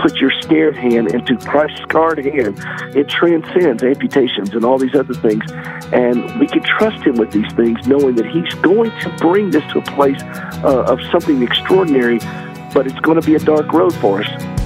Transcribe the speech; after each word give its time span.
put 0.00 0.16
your 0.16 0.30
scared 0.40 0.76
hand 0.76 1.12
into 1.12 1.36
Christ's 1.36 1.80
scarred 1.82 2.24
hand, 2.24 2.58
it 2.96 3.08
transcends 3.08 3.82
amputations 3.82 4.50
and 4.54 4.64
all 4.64 4.78
these 4.78 4.94
other 4.94 5.14
things. 5.14 5.42
And 5.92 6.40
we 6.40 6.46
can 6.46 6.62
trust 6.62 7.04
Him 7.06 7.16
with 7.16 7.30
these 7.32 7.52
things, 7.52 7.86
knowing 7.86 8.14
that 8.16 8.26
He's 8.26 8.54
going 8.54 8.90
to 9.00 9.16
bring 9.18 9.50
this 9.50 9.64
to 9.72 9.78
a 9.78 9.82
place 9.82 10.20
uh, 10.64 10.84
of 10.88 11.00
something 11.10 11.42
extraordinary, 11.42 12.18
but 12.72 12.86
it's 12.86 13.00
going 13.00 13.20
to 13.20 13.26
be 13.26 13.34
a 13.34 13.38
dark 13.38 13.72
road 13.72 13.94
for 13.96 14.22
us. 14.22 14.60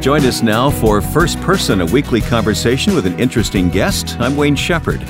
Join 0.00 0.24
us 0.24 0.42
now 0.42 0.70
for 0.70 1.02
First 1.02 1.38
Person, 1.40 1.82
a 1.82 1.86
weekly 1.86 2.22
conversation 2.22 2.94
with 2.94 3.06
an 3.06 3.20
interesting 3.20 3.68
guest. 3.68 4.18
I'm 4.18 4.34
Wayne 4.34 4.56
Shepherd. 4.56 5.06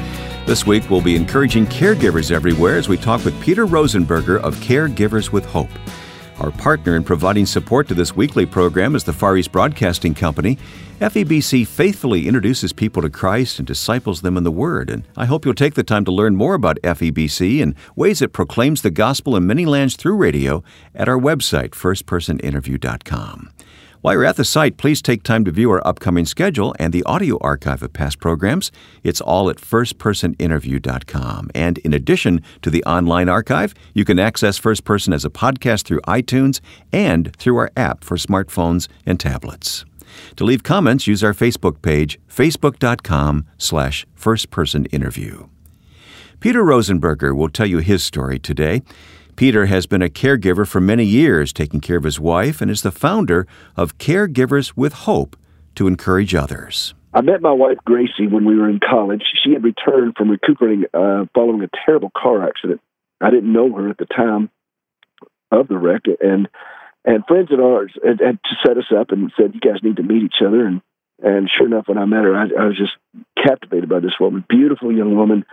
This 0.51 0.67
week, 0.67 0.91
we'll 0.91 1.01
be 1.01 1.15
encouraging 1.15 1.65
caregivers 1.67 2.33
everywhere 2.33 2.77
as 2.77 2.89
we 2.89 2.97
talk 2.97 3.25
with 3.25 3.41
Peter 3.41 3.69
Rosenberger 3.69 4.41
of 4.41 4.57
Caregivers 4.57 5.31
with 5.31 5.47
Hope. 5.47 5.71
Our 6.41 6.51
partner 6.51 6.97
in 6.97 7.05
providing 7.05 7.47
support 7.47 7.87
to 7.87 7.95
this 7.95 8.17
weekly 8.17 8.47
program 8.47 8.97
is 8.97 9.05
the 9.05 9.13
Far 9.13 9.37
East 9.37 9.53
Broadcasting 9.53 10.13
Company. 10.13 10.59
FEBC 10.99 11.65
faithfully 11.65 12.27
introduces 12.27 12.73
people 12.73 13.01
to 13.01 13.09
Christ 13.09 13.61
and 13.61 13.69
disciples 13.69 14.23
them 14.23 14.37
in 14.37 14.43
the 14.43 14.51
Word, 14.51 14.91
and 14.91 15.07
I 15.17 15.27
hope 15.27 15.45
you'll 15.45 15.55
take 15.55 15.75
the 15.75 15.85
time 15.85 16.05
to 16.07 16.11
learn 16.11 16.35
more 16.35 16.55
about 16.55 16.83
FEBC 16.83 17.63
and 17.63 17.77
ways 17.95 18.21
it 18.21 18.33
proclaims 18.33 18.83
the 18.83 18.91
gospel 18.91 19.37
in 19.37 19.47
many 19.47 19.67
lands 19.67 19.95
through 19.95 20.17
radio 20.17 20.65
at 20.97 21.09
our 21.09 21.17
website, 21.17 21.71
firstpersoninterview.com. 21.71 23.51
While 24.03 24.15
you're 24.15 24.25
at 24.25 24.37
the 24.37 24.47
site, 24.47 24.79
please 24.79 25.03
take 25.03 25.23
time 25.23 25.45
to 25.45 25.51
view 25.51 25.71
our 25.71 25.87
upcoming 25.87 26.25
schedule 26.25 26.75
and 26.79 26.91
the 26.91 27.03
audio 27.03 27.37
archive 27.43 27.83
of 27.83 27.93
past 27.93 28.19
programs. 28.19 28.73
It's 29.05 29.21
all 29.21 29.51
at 29.51 29.59
firstpersoninterview.com. 29.59 31.51
And 31.55 31.77
in 31.79 31.93
addition 31.93 32.43
to 32.63 32.71
the 32.71 32.83
online 32.85 33.29
archive, 33.29 33.75
you 33.93 34.07
can 34.07 34.19
access 34.19 34.57
First 34.57 34.85
Person 34.85 35.13
as 35.13 35.27
a 35.27 35.31
podcast 35.31 35.83
through 35.85 36.01
iTunes 36.03 36.61
and 36.91 37.37
through 37.37 37.59
our 37.59 37.71
app 37.77 38.03
for 38.03 38.17
smartphones 38.17 38.89
and 39.05 39.21
tablets. 39.21 39.85
To 40.37 40.45
leave 40.45 40.63
comments, 40.63 41.07
use 41.07 41.23
our 41.23 41.35
Facebook 41.35 41.83
page, 41.83 42.19
facebook.com 42.27 43.45
slash 43.59 44.07
firstpersoninterview. 44.19 45.51
Peter 46.41 46.65
Rosenberger 46.65 47.37
will 47.37 47.51
tell 47.51 47.67
you 47.67 47.79
his 47.79 48.03
story 48.03 48.39
today. 48.39 48.81
Peter 49.41 49.65
has 49.65 49.87
been 49.87 50.03
a 50.03 50.11
caregiver 50.11 50.69
for 50.69 50.83
many 50.83 51.03
years, 51.03 51.51
taking 51.51 51.81
care 51.81 51.97
of 51.97 52.05
his 52.05 52.21
wife, 52.21 52.61
and 52.61 52.71
is 52.71 52.83
the 52.83 52.93
founder 52.93 53.47
of 53.75 53.97
Caregivers 53.97 54.77
with 54.77 54.93
Hope 54.93 55.35
to 55.75 55.87
encourage 55.87 56.35
others. 56.35 56.93
I 57.15 57.23
met 57.23 57.41
my 57.41 57.51
wife 57.51 57.79
Gracie 57.87 58.27
when 58.27 58.45
we 58.45 58.55
were 58.55 58.69
in 58.69 58.81
college. 58.87 59.23
She 59.43 59.55
had 59.55 59.65
returned 59.65 60.13
from 60.15 60.29
recuperating 60.29 60.85
uh, 60.93 61.25
following 61.35 61.63
a 61.63 61.71
terrible 61.87 62.11
car 62.15 62.47
accident. 62.47 62.83
I 63.23 63.31
didn't 63.31 63.51
know 63.51 63.75
her 63.77 63.89
at 63.89 63.97
the 63.97 64.05
time 64.05 64.51
of 65.51 65.69
the 65.69 65.79
wreck, 65.79 66.03
and 66.21 66.47
and 67.07 67.25
friends 67.27 67.51
of 67.51 67.61
ours 67.61 67.95
had, 68.05 68.21
had 68.21 68.41
set 68.63 68.77
us 68.77 68.93
up 68.95 69.09
and 69.09 69.33
said, 69.41 69.55
"You 69.55 69.61
guys 69.61 69.83
need 69.83 69.97
to 69.97 70.03
meet 70.03 70.23
each 70.23 70.43
other." 70.47 70.67
And 70.67 70.83
and 71.23 71.49
sure 71.49 71.67
enough, 71.67 71.89
when 71.89 71.97
I 71.97 72.05
met 72.05 72.25
her, 72.25 72.37
I, 72.37 72.43
I 72.43 72.67
was 72.67 72.77
just 72.77 72.93
captivated 73.43 73.89
by 73.89 74.01
this 74.01 74.21
woman, 74.21 74.45
beautiful 74.51 74.95
young 74.95 75.17
woman 75.17 75.47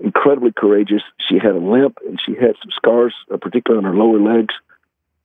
incredibly 0.00 0.52
courageous. 0.52 1.02
She 1.28 1.36
had 1.36 1.54
a 1.54 1.58
limp 1.58 1.98
and 2.06 2.20
she 2.24 2.34
had 2.34 2.56
some 2.62 2.70
scars, 2.74 3.14
uh, 3.32 3.36
particularly 3.36 3.84
on 3.84 3.92
her 3.92 3.98
lower 3.98 4.20
legs. 4.20 4.54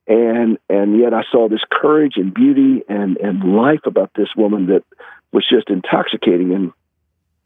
And 0.06 0.58
and 0.68 0.98
yet 0.98 1.14
I 1.14 1.22
saw 1.30 1.48
this 1.48 1.62
courage 1.70 2.14
and 2.16 2.34
beauty 2.34 2.82
and 2.88 3.16
and 3.18 3.54
life 3.54 3.80
about 3.84 4.10
this 4.16 4.28
woman 4.36 4.66
that 4.66 4.82
was 5.32 5.46
just 5.48 5.70
intoxicating. 5.70 6.52
And 6.52 6.72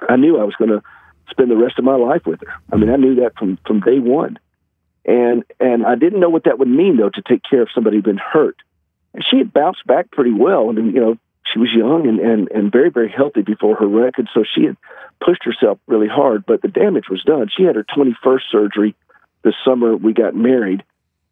I 0.08 0.16
knew 0.16 0.38
I 0.38 0.44
was 0.44 0.54
going 0.54 0.70
to 0.70 0.82
spend 1.30 1.50
the 1.50 1.56
rest 1.56 1.78
of 1.78 1.84
my 1.84 1.96
life 1.96 2.22
with 2.26 2.40
her. 2.40 2.54
I 2.72 2.76
mean, 2.76 2.90
I 2.90 2.96
knew 2.96 3.16
that 3.16 3.36
from 3.36 3.58
from 3.66 3.80
day 3.80 3.98
one. 3.98 4.38
And 5.04 5.44
and 5.60 5.84
I 5.84 5.96
didn't 5.96 6.20
know 6.20 6.30
what 6.30 6.44
that 6.44 6.58
would 6.58 6.68
mean 6.68 6.96
though 6.96 7.10
to 7.10 7.22
take 7.22 7.42
care 7.48 7.62
of 7.62 7.68
somebody 7.74 7.98
who'd 7.98 8.04
been 8.04 8.16
hurt. 8.16 8.56
And 9.12 9.24
she 9.28 9.38
had 9.38 9.52
bounced 9.52 9.86
back 9.86 10.10
pretty 10.10 10.32
well. 10.32 10.70
I 10.70 10.72
mean, 10.72 10.94
you 10.94 11.00
know, 11.00 11.16
she 11.52 11.58
was 11.58 11.70
young 11.72 12.06
and, 12.06 12.18
and, 12.20 12.50
and 12.50 12.72
very, 12.72 12.90
very 12.90 13.10
healthy 13.10 13.42
before 13.42 13.76
her 13.76 13.86
wreck. 13.86 14.14
And 14.18 14.28
so 14.32 14.44
she 14.44 14.64
had 14.64 14.76
pushed 15.24 15.44
herself 15.44 15.78
really 15.86 16.08
hard, 16.08 16.44
but 16.46 16.62
the 16.62 16.68
damage 16.68 17.08
was 17.10 17.22
done. 17.22 17.48
She 17.54 17.64
had 17.64 17.76
her 17.76 17.84
21st 17.84 18.42
surgery 18.50 18.94
this 19.42 19.54
summer. 19.64 19.96
We 19.96 20.12
got 20.12 20.34
married. 20.34 20.82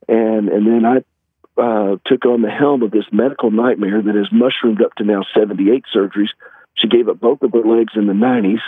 And, 0.09 0.49
and 0.49 0.67
then 0.67 0.85
I 0.85 1.61
uh, 1.61 1.97
took 2.07 2.25
on 2.27 2.43
the 2.43 2.51
helm 2.51 2.83
of 2.83 2.91
this 2.91 3.05
medical 3.13 3.51
nightmare 3.51 4.03
that 4.03 4.15
has 4.15 4.29
mushroomed 4.33 4.83
up 4.83 4.95
to 4.97 5.05
now 5.05 5.23
78 5.35 5.85
surgeries. 5.95 6.31
She 6.75 6.89
gave 6.89 7.09
up 7.09 7.21
both 7.21 7.43
of 7.43 7.53
her 7.53 7.63
legs 7.63 7.93
in 7.97 8.07
the 8.07 8.13
90s. 8.13 8.61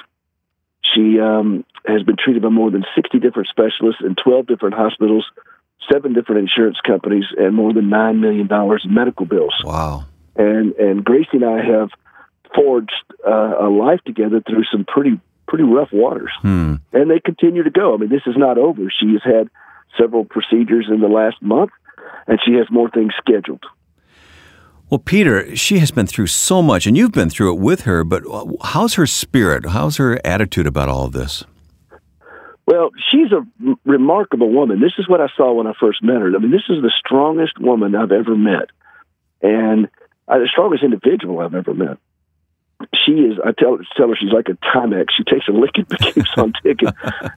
She 0.94 1.18
um, 1.18 1.64
has 1.86 2.02
been 2.02 2.16
treated 2.16 2.42
by 2.42 2.50
more 2.50 2.70
than 2.70 2.84
60 2.94 3.18
different 3.18 3.48
specialists 3.48 4.02
in 4.04 4.14
12 4.22 4.46
different 4.46 4.74
hospitals, 4.74 5.24
seven 5.90 6.12
different 6.12 6.42
insurance 6.42 6.78
companies, 6.86 7.24
and 7.36 7.54
more 7.54 7.72
than 7.72 7.86
$9 7.86 8.18
million 8.20 8.48
in 8.50 8.94
medical 8.94 9.26
bills. 9.26 9.54
Wow 9.64 10.04
and 10.36 10.74
and 10.74 11.04
Gracie 11.04 11.28
and 11.34 11.44
I 11.44 11.64
have 11.64 11.90
forged 12.54 12.92
uh, 13.26 13.56
a 13.60 13.68
life 13.68 14.00
together 14.06 14.42
through 14.46 14.64
some 14.70 14.84
pretty 14.84 15.20
pretty 15.46 15.64
rough 15.64 15.90
waters, 15.92 16.30
hmm. 16.40 16.76
and 16.92 17.10
they 17.10 17.20
continue 17.20 17.62
to 17.62 17.70
go. 17.70 17.94
I 17.94 17.96
mean, 17.98 18.10
this 18.10 18.22
is 18.26 18.36
not 18.36 18.58
over. 18.58 18.90
She 18.90 19.12
has 19.12 19.22
had 19.22 19.50
several 19.98 20.24
procedures 20.24 20.86
in 20.88 21.00
the 21.00 21.08
last 21.08 21.40
month, 21.42 21.70
and 22.26 22.38
she 22.44 22.54
has 22.54 22.66
more 22.70 22.90
things 22.90 23.12
scheduled. 23.18 23.64
Well, 24.90 24.98
Peter, 24.98 25.56
she 25.56 25.78
has 25.78 25.90
been 25.90 26.06
through 26.06 26.26
so 26.28 26.62
much, 26.62 26.86
and 26.86 26.96
you've 26.96 27.12
been 27.12 27.30
through 27.30 27.54
it 27.54 27.60
with 27.60 27.82
her. 27.82 28.04
But 28.04 28.22
how's 28.62 28.94
her 28.94 29.06
spirit? 29.06 29.66
How's 29.66 29.96
her 29.96 30.20
attitude 30.24 30.66
about 30.66 30.88
all 30.88 31.06
of 31.06 31.12
this? 31.12 31.44
Well, 32.66 32.90
she's 33.10 33.30
a 33.32 33.46
remarkable 33.84 34.50
woman. 34.50 34.80
This 34.80 34.92
is 34.98 35.08
what 35.08 35.20
I 35.20 35.28
saw 35.36 35.52
when 35.52 35.66
I 35.66 35.72
first 35.78 36.02
met 36.02 36.20
her. 36.20 36.34
I 36.34 36.38
mean, 36.38 36.50
this 36.50 36.68
is 36.68 36.82
the 36.82 36.92
strongest 36.98 37.58
woman 37.58 37.94
I've 37.94 38.12
ever 38.12 38.36
met, 38.36 38.70
and 39.42 39.88
uh, 40.28 40.38
the 40.38 40.48
strongest 40.50 40.82
individual 40.82 41.40
I've 41.40 41.54
ever 41.54 41.74
met. 41.74 41.98
She 42.94 43.12
is. 43.12 43.38
I 43.44 43.52
tell 43.52 43.78
tell 43.96 44.08
her 44.08 44.16
she's 44.16 44.32
like 44.32 44.48
a 44.48 44.58
Timex. 44.76 45.06
She 45.16 45.24
takes 45.24 45.48
a 45.48 45.52
licking 45.52 45.86
but 45.88 46.00
keeps 46.00 46.36
on 46.36 46.52
ticking, 46.62 46.90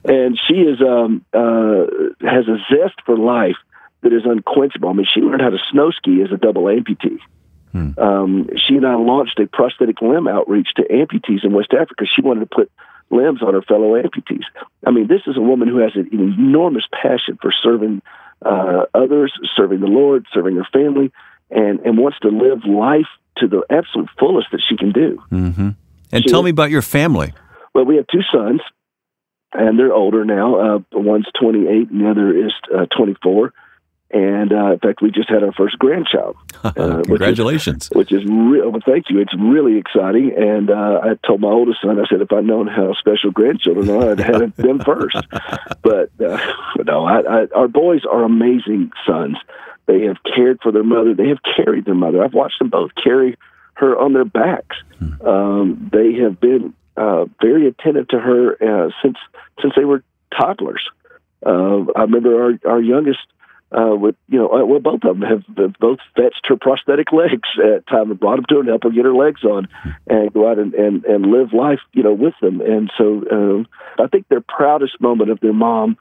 and 0.04 0.38
she 0.46 0.54
is 0.54 0.80
um 0.80 1.24
uh 1.32 1.86
has 2.20 2.48
a 2.48 2.58
zest 2.68 3.00
for 3.06 3.16
life 3.16 3.56
that 4.02 4.12
is 4.12 4.22
unquenchable. 4.24 4.88
I 4.88 4.92
mean, 4.92 5.06
she 5.12 5.20
learned 5.20 5.42
how 5.42 5.50
to 5.50 5.58
snow 5.70 5.90
ski 5.90 6.22
as 6.22 6.32
a 6.32 6.36
double 6.36 6.64
amputee. 6.64 7.18
Hmm. 7.72 7.98
Um, 7.98 8.48
she 8.56 8.76
and 8.76 8.86
I 8.86 8.94
launched 8.94 9.38
a 9.40 9.46
prosthetic 9.46 10.00
limb 10.00 10.28
outreach 10.28 10.68
to 10.76 10.82
amputees 10.82 11.44
in 11.44 11.52
West 11.52 11.72
Africa. 11.72 12.04
She 12.06 12.22
wanted 12.22 12.40
to 12.40 12.54
put 12.54 12.70
limbs 13.10 13.42
on 13.42 13.54
her 13.54 13.62
fellow 13.62 14.00
amputees. 14.00 14.44
I 14.86 14.90
mean, 14.90 15.08
this 15.08 15.22
is 15.26 15.36
a 15.36 15.40
woman 15.40 15.68
who 15.68 15.78
has 15.78 15.92
an 15.94 16.08
enormous 16.12 16.84
passion 16.92 17.38
for 17.40 17.52
serving 17.62 18.02
uh, 18.44 18.84
others, 18.94 19.32
serving 19.56 19.80
the 19.80 19.86
Lord, 19.86 20.26
serving 20.32 20.56
her 20.56 20.66
family, 20.72 21.12
and 21.50 21.80
and 21.80 21.98
wants 21.98 22.18
to 22.20 22.28
live 22.28 22.64
life 22.64 23.06
to 23.38 23.48
the 23.48 23.62
absolute 23.70 24.08
fullest 24.18 24.48
that 24.52 24.62
she 24.68 24.76
can 24.76 24.92
do. 24.92 25.22
Mm-hmm. 25.30 25.70
And 26.12 26.24
she, 26.24 26.28
tell 26.28 26.42
me 26.42 26.50
about 26.50 26.70
your 26.70 26.82
family. 26.82 27.32
Well, 27.74 27.84
we 27.84 27.96
have 27.96 28.06
two 28.10 28.22
sons, 28.32 28.60
and 29.52 29.78
they're 29.78 29.92
older 29.92 30.24
now. 30.24 30.76
Uh, 30.76 30.78
one's 30.92 31.26
28, 31.40 31.90
and 31.90 32.00
the 32.00 32.10
other 32.10 32.36
is 32.36 32.52
uh, 32.74 32.86
24. 32.96 33.52
And 34.10 34.52
uh, 34.52 34.72
in 34.72 34.78
fact, 34.78 35.02
we 35.02 35.10
just 35.10 35.28
had 35.28 35.42
our 35.42 35.52
first 35.52 35.78
grandchild. 35.78 36.36
Uh, 36.64 37.02
Congratulations! 37.04 37.88
Which 37.92 38.10
is, 38.10 38.18
which 38.18 38.24
is 38.24 38.30
real. 38.30 38.70
Well, 38.70 38.82
thank 38.84 39.10
you. 39.10 39.20
It's 39.20 39.34
really 39.38 39.78
exciting. 39.78 40.32
And 40.36 40.70
uh, 40.70 41.00
I 41.02 41.14
told 41.26 41.40
my 41.40 41.48
oldest 41.48 41.80
son, 41.82 41.98
I 42.00 42.04
said, 42.10 42.20
if 42.20 42.32
I'd 42.32 42.44
known 42.44 42.66
how 42.66 42.94
special 42.94 43.30
grandchildren 43.30 43.88
are, 43.90 44.10
I'd 44.10 44.18
have 44.18 44.56
them 44.56 44.80
first. 44.80 45.16
But 45.82 46.10
uh, 46.20 46.36
no, 46.84 47.06
I, 47.06 47.20
I, 47.20 47.46
our 47.54 47.68
boys 47.68 48.02
are 48.10 48.24
amazing 48.24 48.90
sons. 49.06 49.36
They 49.86 50.02
have 50.02 50.16
cared 50.34 50.58
for 50.62 50.72
their 50.72 50.84
mother. 50.84 51.14
They 51.14 51.28
have 51.28 51.38
carried 51.56 51.84
their 51.84 51.94
mother. 51.94 52.22
I've 52.22 52.34
watched 52.34 52.58
them 52.58 52.68
both 52.68 52.90
carry 53.02 53.38
her 53.74 53.96
on 53.98 54.12
their 54.12 54.24
backs. 54.24 54.76
Hmm. 54.98 55.26
Um, 55.26 55.90
they 55.92 56.14
have 56.14 56.40
been 56.40 56.74
uh, 56.96 57.26
very 57.40 57.68
attentive 57.68 58.08
to 58.08 58.18
her 58.18 58.56
uh, 58.60 58.90
since 59.02 59.16
since 59.62 59.74
they 59.76 59.84
were 59.84 60.02
toddlers. 60.36 60.82
Uh, 61.46 61.84
I 61.96 62.02
remember 62.02 62.42
our 62.42 62.70
our 62.70 62.80
youngest. 62.80 63.20
Uh, 63.70 63.94
with 63.94 64.16
you 64.28 64.38
know, 64.38 64.48
uh, 64.48 64.64
well, 64.64 64.80
both 64.80 65.04
of 65.04 65.18
them 65.18 65.20
have, 65.20 65.44
have 65.58 65.74
both 65.78 65.98
fetched 66.16 66.46
her 66.46 66.56
prosthetic 66.56 67.12
legs 67.12 67.48
at 67.62 67.86
time 67.86 68.10
and 68.10 68.18
brought 68.18 68.36
them 68.36 68.46
to 68.48 68.54
her 68.54 68.60
and 68.60 68.68
help 68.68 68.82
her 68.82 68.90
get 68.90 69.04
her 69.04 69.14
legs 69.14 69.44
on, 69.44 69.68
and 70.06 70.32
go 70.32 70.50
out 70.50 70.58
and, 70.58 70.72
and 70.72 71.04
and 71.04 71.26
live 71.26 71.52
life, 71.52 71.80
you 71.92 72.02
know, 72.02 72.14
with 72.14 72.32
them. 72.40 72.62
And 72.62 72.90
so, 72.96 73.22
um, 73.30 73.68
I 73.98 74.06
think 74.06 74.26
their 74.28 74.40
proudest 74.40 74.98
moment 75.00 75.30
of 75.30 75.40
their 75.40 75.52
mom 75.52 75.98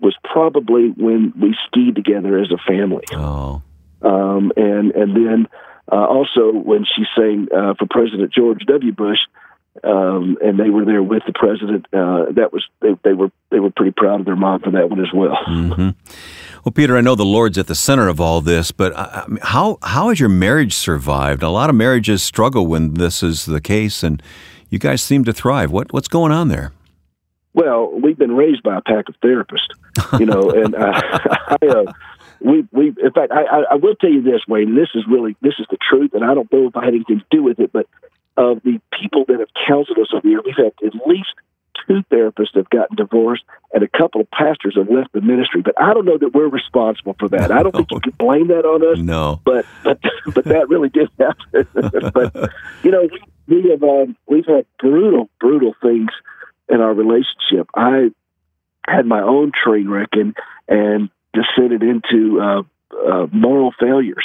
was 0.00 0.16
probably 0.24 0.88
when 0.88 1.32
we 1.40 1.56
skied 1.68 1.94
together 1.94 2.36
as 2.38 2.50
a 2.50 2.58
family. 2.58 3.04
Oh. 3.12 3.62
Um, 4.02 4.52
and 4.56 4.90
and 4.92 5.16
then 5.16 5.48
uh, 5.90 6.06
also 6.06 6.50
when 6.52 6.84
she 6.84 7.04
sang 7.16 7.46
uh, 7.54 7.74
for 7.78 7.86
President 7.88 8.32
George 8.32 8.64
W. 8.66 8.92
Bush, 8.92 9.20
um, 9.82 10.36
and 10.42 10.58
they 10.58 10.70
were 10.70 10.84
there 10.84 11.02
with 11.02 11.22
the 11.26 11.32
president. 11.32 11.86
Uh, 11.92 12.32
that 12.32 12.52
was 12.52 12.64
they, 12.80 12.96
they, 13.02 13.12
were 13.12 13.30
they 13.50 13.60
were 13.60 13.70
pretty 13.70 13.92
proud 13.96 14.20
of 14.20 14.26
their 14.26 14.36
mom 14.36 14.60
for 14.60 14.70
that 14.72 14.88
one 14.90 15.00
as 15.00 15.12
well. 15.12 15.36
Mm-hmm. 15.46 15.90
Well, 16.64 16.72
Peter, 16.72 16.96
I 16.96 17.02
know 17.02 17.14
the 17.14 17.26
Lord's 17.26 17.58
at 17.58 17.66
the 17.66 17.74
center 17.74 18.08
of 18.08 18.22
all 18.22 18.40
this, 18.40 18.72
but 18.72 18.94
how 19.42 19.78
how 19.82 20.08
has 20.08 20.18
your 20.18 20.30
marriage 20.30 20.72
survived? 20.72 21.42
A 21.42 21.50
lot 21.50 21.68
of 21.68 21.76
marriages 21.76 22.22
struggle 22.22 22.66
when 22.66 22.94
this 22.94 23.22
is 23.22 23.44
the 23.44 23.60
case, 23.60 24.02
and 24.02 24.22
you 24.70 24.78
guys 24.78 25.02
seem 25.02 25.24
to 25.24 25.32
thrive. 25.34 25.70
What 25.70 25.92
what's 25.92 26.08
going 26.08 26.32
on 26.32 26.48
there? 26.48 26.72
Well, 27.52 27.90
we've 27.92 28.16
been 28.16 28.34
raised 28.34 28.62
by 28.62 28.78
a 28.78 28.80
pack 28.80 29.10
of 29.10 29.14
therapists, 29.20 29.68
you 30.18 30.24
know, 30.24 30.50
and 30.50 30.74
uh, 30.74 30.90
I, 31.62 31.66
uh, 31.66 31.92
we 32.40 32.66
we 32.72 32.88
in 32.88 33.12
fact 33.14 33.30
I, 33.30 33.64
I 33.72 33.74
will 33.74 33.94
tell 33.96 34.10
you 34.10 34.22
this, 34.22 34.40
Wayne. 34.48 34.74
This 34.74 34.88
is 34.94 35.04
really 35.06 35.36
this 35.42 35.54
is 35.58 35.66
the 35.70 35.76
truth, 35.76 36.14
and 36.14 36.24
I 36.24 36.32
don't 36.32 36.50
know 36.50 36.68
if 36.68 36.76
I 36.78 36.86
had 36.86 36.94
anything 36.94 37.18
to 37.18 37.26
do 37.30 37.42
with 37.42 37.60
it, 37.60 37.72
but 37.74 37.86
of 38.38 38.62
the 38.62 38.80
people 38.98 39.26
that 39.28 39.38
have 39.38 39.50
counseled 39.68 39.98
us 39.98 40.08
over 40.14 40.22
the 40.22 40.30
years, 40.30 40.42
we've 40.46 40.56
had 40.56 40.72
at 40.82 41.06
least 41.06 41.34
two 41.86 42.02
therapists 42.10 42.54
have 42.54 42.68
gotten 42.70 42.96
divorced, 42.96 43.42
and 43.72 43.82
a 43.82 43.88
couple 43.88 44.20
of 44.20 44.30
pastors 44.30 44.74
have 44.76 44.88
left 44.88 45.12
the 45.12 45.20
ministry. 45.20 45.62
But 45.62 45.80
I 45.80 45.94
don't 45.94 46.04
know 46.04 46.18
that 46.18 46.34
we're 46.34 46.48
responsible 46.48 47.16
for 47.18 47.28
that. 47.30 47.50
I 47.50 47.62
don't 47.62 47.74
think 47.74 47.90
you 47.90 48.00
can 48.00 48.12
blame 48.12 48.48
that 48.48 48.64
on 48.64 48.86
us. 48.92 48.98
No, 48.98 49.40
but 49.44 49.66
but 49.82 49.98
but 50.34 50.44
that 50.44 50.68
really 50.68 50.88
did 50.88 51.10
happen. 51.18 51.66
but 52.14 52.52
you 52.82 52.90
know, 52.90 53.08
we, 53.46 53.62
we 53.62 53.70
have 53.70 53.82
um, 53.82 54.16
we've 54.26 54.46
had 54.46 54.66
brutal 54.78 55.28
brutal 55.40 55.74
things 55.82 56.10
in 56.68 56.80
our 56.80 56.94
relationship. 56.94 57.68
I 57.74 58.10
had 58.86 59.06
my 59.06 59.20
own 59.20 59.52
train 59.52 59.88
wreck 59.88 60.10
and 60.12 60.36
and 60.68 61.10
descended 61.32 61.82
into 61.82 62.40
uh, 62.40 62.62
uh, 62.94 63.26
moral 63.32 63.72
failures. 63.78 64.24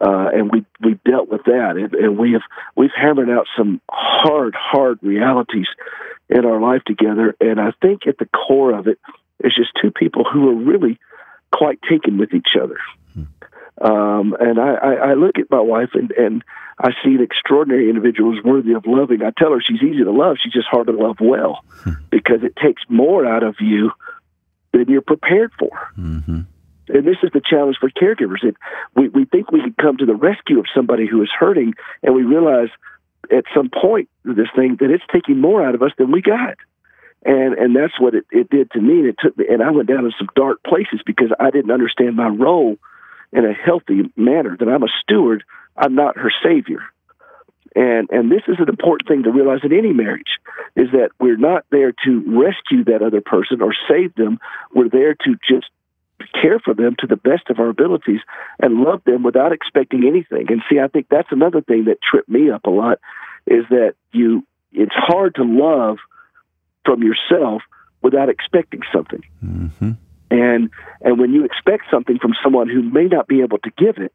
Uh, 0.00 0.28
and 0.32 0.50
we 0.52 0.64
we 0.80 0.98
dealt 1.04 1.28
with 1.28 1.44
that, 1.44 1.76
and, 1.76 1.92
and 1.94 2.18
we 2.18 2.32
have 2.32 2.42
we've 2.76 2.90
hammered 2.94 3.28
out 3.28 3.46
some 3.56 3.80
hard, 3.90 4.54
hard 4.54 4.98
realities 5.02 5.66
in 6.28 6.44
our 6.44 6.60
life 6.60 6.82
together. 6.84 7.34
And 7.40 7.60
I 7.60 7.72
think 7.82 8.06
at 8.06 8.18
the 8.18 8.26
core 8.26 8.72
of 8.78 8.86
it 8.86 8.98
is 9.42 9.54
just 9.56 9.70
two 9.80 9.90
people 9.90 10.24
who 10.24 10.48
are 10.50 10.54
really 10.54 10.98
quite 11.52 11.80
taken 11.88 12.18
with 12.18 12.32
each 12.32 12.50
other. 12.60 12.78
Hmm. 13.14 13.22
Um, 13.80 14.36
and 14.38 14.60
I, 14.60 14.74
I, 14.74 14.92
I 14.94 15.14
look 15.14 15.38
at 15.38 15.50
my 15.50 15.60
wife 15.60 15.90
and, 15.94 16.10
and 16.12 16.44
I 16.78 16.90
see 17.04 17.14
an 17.14 17.22
extraordinary 17.22 17.88
individual 17.88 18.32
who's 18.32 18.44
worthy 18.44 18.72
of 18.72 18.86
loving. 18.86 19.22
I 19.22 19.30
tell 19.36 19.52
her 19.52 19.60
she's 19.60 19.82
easy 19.82 20.04
to 20.04 20.12
love. 20.12 20.36
She's 20.42 20.52
just 20.52 20.66
hard 20.68 20.88
to 20.88 20.92
love 20.92 21.16
well 21.20 21.64
hmm. 21.82 21.92
because 22.10 22.42
it 22.42 22.54
takes 22.56 22.82
more 22.88 23.26
out 23.26 23.42
of 23.42 23.56
you 23.60 23.90
than 24.72 24.86
you're 24.88 25.00
prepared 25.00 25.52
for. 25.58 25.70
Mm-hmm. 25.98 26.42
And 26.88 27.06
this 27.06 27.16
is 27.22 27.30
the 27.32 27.42
challenge 27.44 27.76
for 27.80 27.90
caregivers. 27.90 28.42
It, 28.42 28.56
we, 28.94 29.08
we 29.08 29.24
think 29.24 29.50
we 29.50 29.60
can 29.60 29.74
come 29.80 29.96
to 29.98 30.06
the 30.06 30.14
rescue 30.14 30.58
of 30.58 30.66
somebody 30.74 31.06
who 31.06 31.22
is 31.22 31.30
hurting, 31.38 31.74
and 32.02 32.14
we 32.14 32.22
realize 32.22 32.68
at 33.30 33.44
some 33.54 33.70
point 33.70 34.08
this 34.24 34.48
thing 34.56 34.76
that 34.80 34.90
it's 34.90 35.04
taking 35.12 35.40
more 35.40 35.64
out 35.64 35.74
of 35.74 35.82
us 35.82 35.92
than 35.98 36.10
we 36.10 36.22
got. 36.22 36.56
And 37.24 37.54
and 37.54 37.74
that's 37.74 37.98
what 37.98 38.14
it, 38.14 38.24
it 38.30 38.48
did 38.48 38.70
to 38.72 38.80
me. 38.80 39.00
And 39.00 39.06
it 39.08 39.16
took 39.18 39.36
me 39.36 39.46
and 39.50 39.62
I 39.62 39.70
went 39.70 39.88
down 39.88 40.04
in 40.04 40.12
some 40.16 40.28
dark 40.36 40.62
places 40.62 41.00
because 41.04 41.30
I 41.40 41.50
didn't 41.50 41.72
understand 41.72 42.16
my 42.16 42.28
role 42.28 42.76
in 43.32 43.44
a 43.44 43.52
healthy 43.52 44.10
manner, 44.16 44.56
that 44.58 44.68
I'm 44.68 44.82
a 44.82 44.88
steward, 45.02 45.44
I'm 45.76 45.94
not 45.94 46.16
her 46.16 46.32
savior. 46.42 46.80
And 47.74 48.08
and 48.10 48.30
this 48.30 48.42
is 48.48 48.56
an 48.58 48.68
important 48.68 49.08
thing 49.08 49.24
to 49.24 49.30
realize 49.30 49.60
in 49.62 49.72
any 49.72 49.92
marriage 49.92 50.38
is 50.74 50.90
that 50.92 51.10
we're 51.20 51.36
not 51.36 51.64
there 51.70 51.92
to 52.04 52.40
rescue 52.40 52.84
that 52.84 53.02
other 53.02 53.20
person 53.20 53.60
or 53.60 53.74
save 53.88 54.14
them. 54.14 54.38
We're 54.72 54.88
there 54.88 55.14
to 55.14 55.36
just 55.46 55.66
care 56.40 56.58
for 56.58 56.74
them 56.74 56.96
to 56.98 57.06
the 57.06 57.16
best 57.16 57.50
of 57.50 57.58
our 57.58 57.68
abilities 57.68 58.20
and 58.60 58.82
love 58.82 59.02
them 59.04 59.22
without 59.22 59.52
expecting 59.52 60.04
anything. 60.06 60.50
And 60.50 60.62
see, 60.70 60.78
I 60.78 60.88
think 60.88 61.06
that's 61.08 61.28
another 61.30 61.60
thing 61.60 61.84
that 61.84 61.98
tripped 62.02 62.28
me 62.28 62.50
up 62.50 62.64
a 62.64 62.70
lot 62.70 62.98
is 63.46 63.64
that 63.70 63.94
you 64.12 64.44
it's 64.72 64.94
hard 64.94 65.34
to 65.36 65.44
love 65.44 65.98
from 66.84 67.02
yourself 67.02 67.62
without 68.02 68.28
expecting 68.28 68.80
something. 68.92 69.22
Mm-hmm. 69.44 69.92
And 70.30 70.70
and 71.00 71.18
when 71.18 71.32
you 71.32 71.44
expect 71.44 71.84
something 71.90 72.18
from 72.18 72.34
someone 72.42 72.68
who 72.68 72.82
may 72.82 73.04
not 73.04 73.26
be 73.26 73.40
able 73.40 73.58
to 73.58 73.70
give 73.76 73.98
it, 73.98 74.14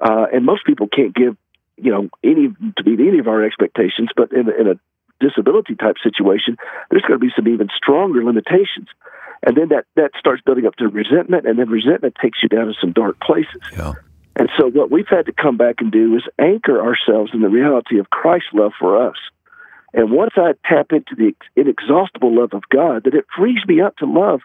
uh, 0.00 0.26
and 0.32 0.44
most 0.44 0.64
people 0.64 0.88
can't 0.88 1.14
give, 1.14 1.36
you 1.76 1.90
know, 1.90 2.08
any 2.22 2.48
to 2.48 2.84
meet 2.84 3.00
any 3.00 3.18
of 3.18 3.26
our 3.26 3.42
expectations, 3.42 4.10
but 4.16 4.32
in, 4.32 4.48
in 4.48 4.68
a 4.68 4.78
disability 5.18 5.74
type 5.74 5.96
situation, 6.02 6.56
there's 6.90 7.02
going 7.02 7.18
to 7.18 7.24
be 7.24 7.32
some 7.34 7.48
even 7.48 7.68
stronger 7.76 8.22
limitations 8.22 8.88
and 9.46 9.56
then 9.56 9.68
that 9.68 9.84
that 9.94 10.10
starts 10.18 10.42
building 10.44 10.66
up 10.66 10.74
to 10.76 10.88
resentment, 10.88 11.46
and 11.46 11.58
then 11.58 11.70
resentment 11.70 12.16
takes 12.20 12.38
you 12.42 12.48
down 12.48 12.66
to 12.66 12.74
some 12.80 12.92
dark 12.92 13.18
places. 13.20 13.62
Yeah. 13.72 13.94
And 14.34 14.50
so, 14.58 14.68
what 14.68 14.90
we've 14.90 15.08
had 15.08 15.26
to 15.26 15.32
come 15.32 15.56
back 15.56 15.76
and 15.78 15.90
do 15.90 16.14
is 16.16 16.22
anchor 16.38 16.82
ourselves 16.82 17.30
in 17.32 17.40
the 17.40 17.48
reality 17.48 17.98
of 17.98 18.10
Christ's 18.10 18.48
love 18.52 18.72
for 18.78 19.08
us. 19.08 19.16
And 19.94 20.10
once 20.10 20.32
I 20.36 20.52
tap 20.68 20.88
into 20.90 21.14
the 21.16 21.32
inexhaustible 21.54 22.36
love 22.36 22.50
of 22.52 22.62
God, 22.68 23.04
that 23.04 23.14
it 23.14 23.24
frees 23.34 23.64
me 23.66 23.80
up 23.80 23.96
to 23.98 24.06
love 24.06 24.40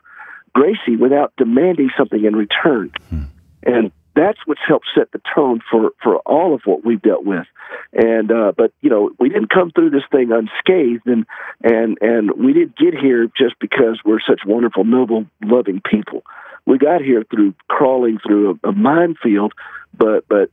Gracie 0.53 0.95
without 0.97 1.33
demanding 1.35 1.89
something 1.97 2.23
in 2.23 2.35
return. 2.35 2.91
Hmm. 3.09 3.23
And 3.63 3.91
that's 4.15 4.39
what's 4.45 4.61
helped 4.67 4.87
set 4.95 5.11
the 5.11 5.21
tone 5.33 5.61
for 5.69 5.91
for 6.01 6.17
all 6.19 6.53
of 6.53 6.61
what 6.65 6.83
we've 6.85 7.01
dealt 7.01 7.25
with. 7.25 7.45
And 7.93 8.31
uh, 8.31 8.51
but 8.55 8.73
you 8.81 8.89
know 8.89 9.11
we 9.19 9.29
didn't 9.29 9.49
come 9.49 9.71
through 9.71 9.91
this 9.91 10.03
thing 10.11 10.31
unscathed, 10.31 11.05
and 11.05 11.25
and 11.63 11.97
and 12.01 12.31
we 12.31 12.53
didn't 12.53 12.77
get 12.77 12.93
here 12.93 13.27
just 13.37 13.55
because 13.59 13.99
we're 14.03 14.19
such 14.19 14.41
wonderful, 14.45 14.83
noble, 14.83 15.25
loving 15.43 15.81
people. 15.81 16.23
We 16.65 16.77
got 16.77 17.01
here 17.01 17.23
through 17.29 17.53
crawling 17.67 18.19
through 18.25 18.59
a, 18.63 18.69
a 18.69 18.71
minefield, 18.71 19.53
but 19.97 20.27
but 20.27 20.49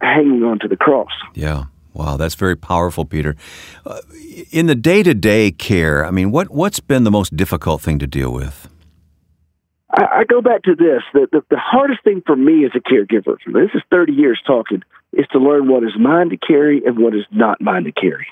hanging 0.00 0.44
on 0.44 0.58
to 0.60 0.68
the 0.68 0.76
cross. 0.76 1.12
Yeah. 1.34 1.64
Wow, 1.94 2.16
that's 2.16 2.36
very 2.36 2.54
powerful, 2.54 3.04
Peter. 3.04 3.34
Uh, 3.84 4.00
in 4.52 4.66
the 4.66 4.76
day-to-day 4.76 5.50
care, 5.50 6.06
I 6.06 6.12
mean, 6.12 6.30
what 6.30 6.50
what's 6.50 6.78
been 6.78 7.02
the 7.02 7.10
most 7.10 7.36
difficult 7.36 7.80
thing 7.80 7.98
to 7.98 8.06
deal 8.06 8.32
with? 8.32 8.68
I, 9.90 10.20
I 10.20 10.24
go 10.24 10.42
back 10.42 10.62
to 10.64 10.74
this. 10.74 11.02
The, 11.12 11.28
the, 11.30 11.42
the 11.50 11.58
hardest 11.58 12.02
thing 12.04 12.22
for 12.26 12.36
me 12.36 12.64
as 12.64 12.72
a 12.74 12.80
caregiver, 12.80 13.36
this 13.46 13.70
is 13.74 13.82
30 13.90 14.12
years 14.12 14.40
talking, 14.46 14.82
is 15.12 15.26
to 15.32 15.38
learn 15.38 15.68
what 15.68 15.82
is 15.82 15.92
mine 15.98 16.30
to 16.30 16.36
carry 16.36 16.82
and 16.84 16.98
what 16.98 17.14
is 17.14 17.24
not 17.30 17.60
mine 17.60 17.84
to 17.84 17.92
carry. 17.92 18.26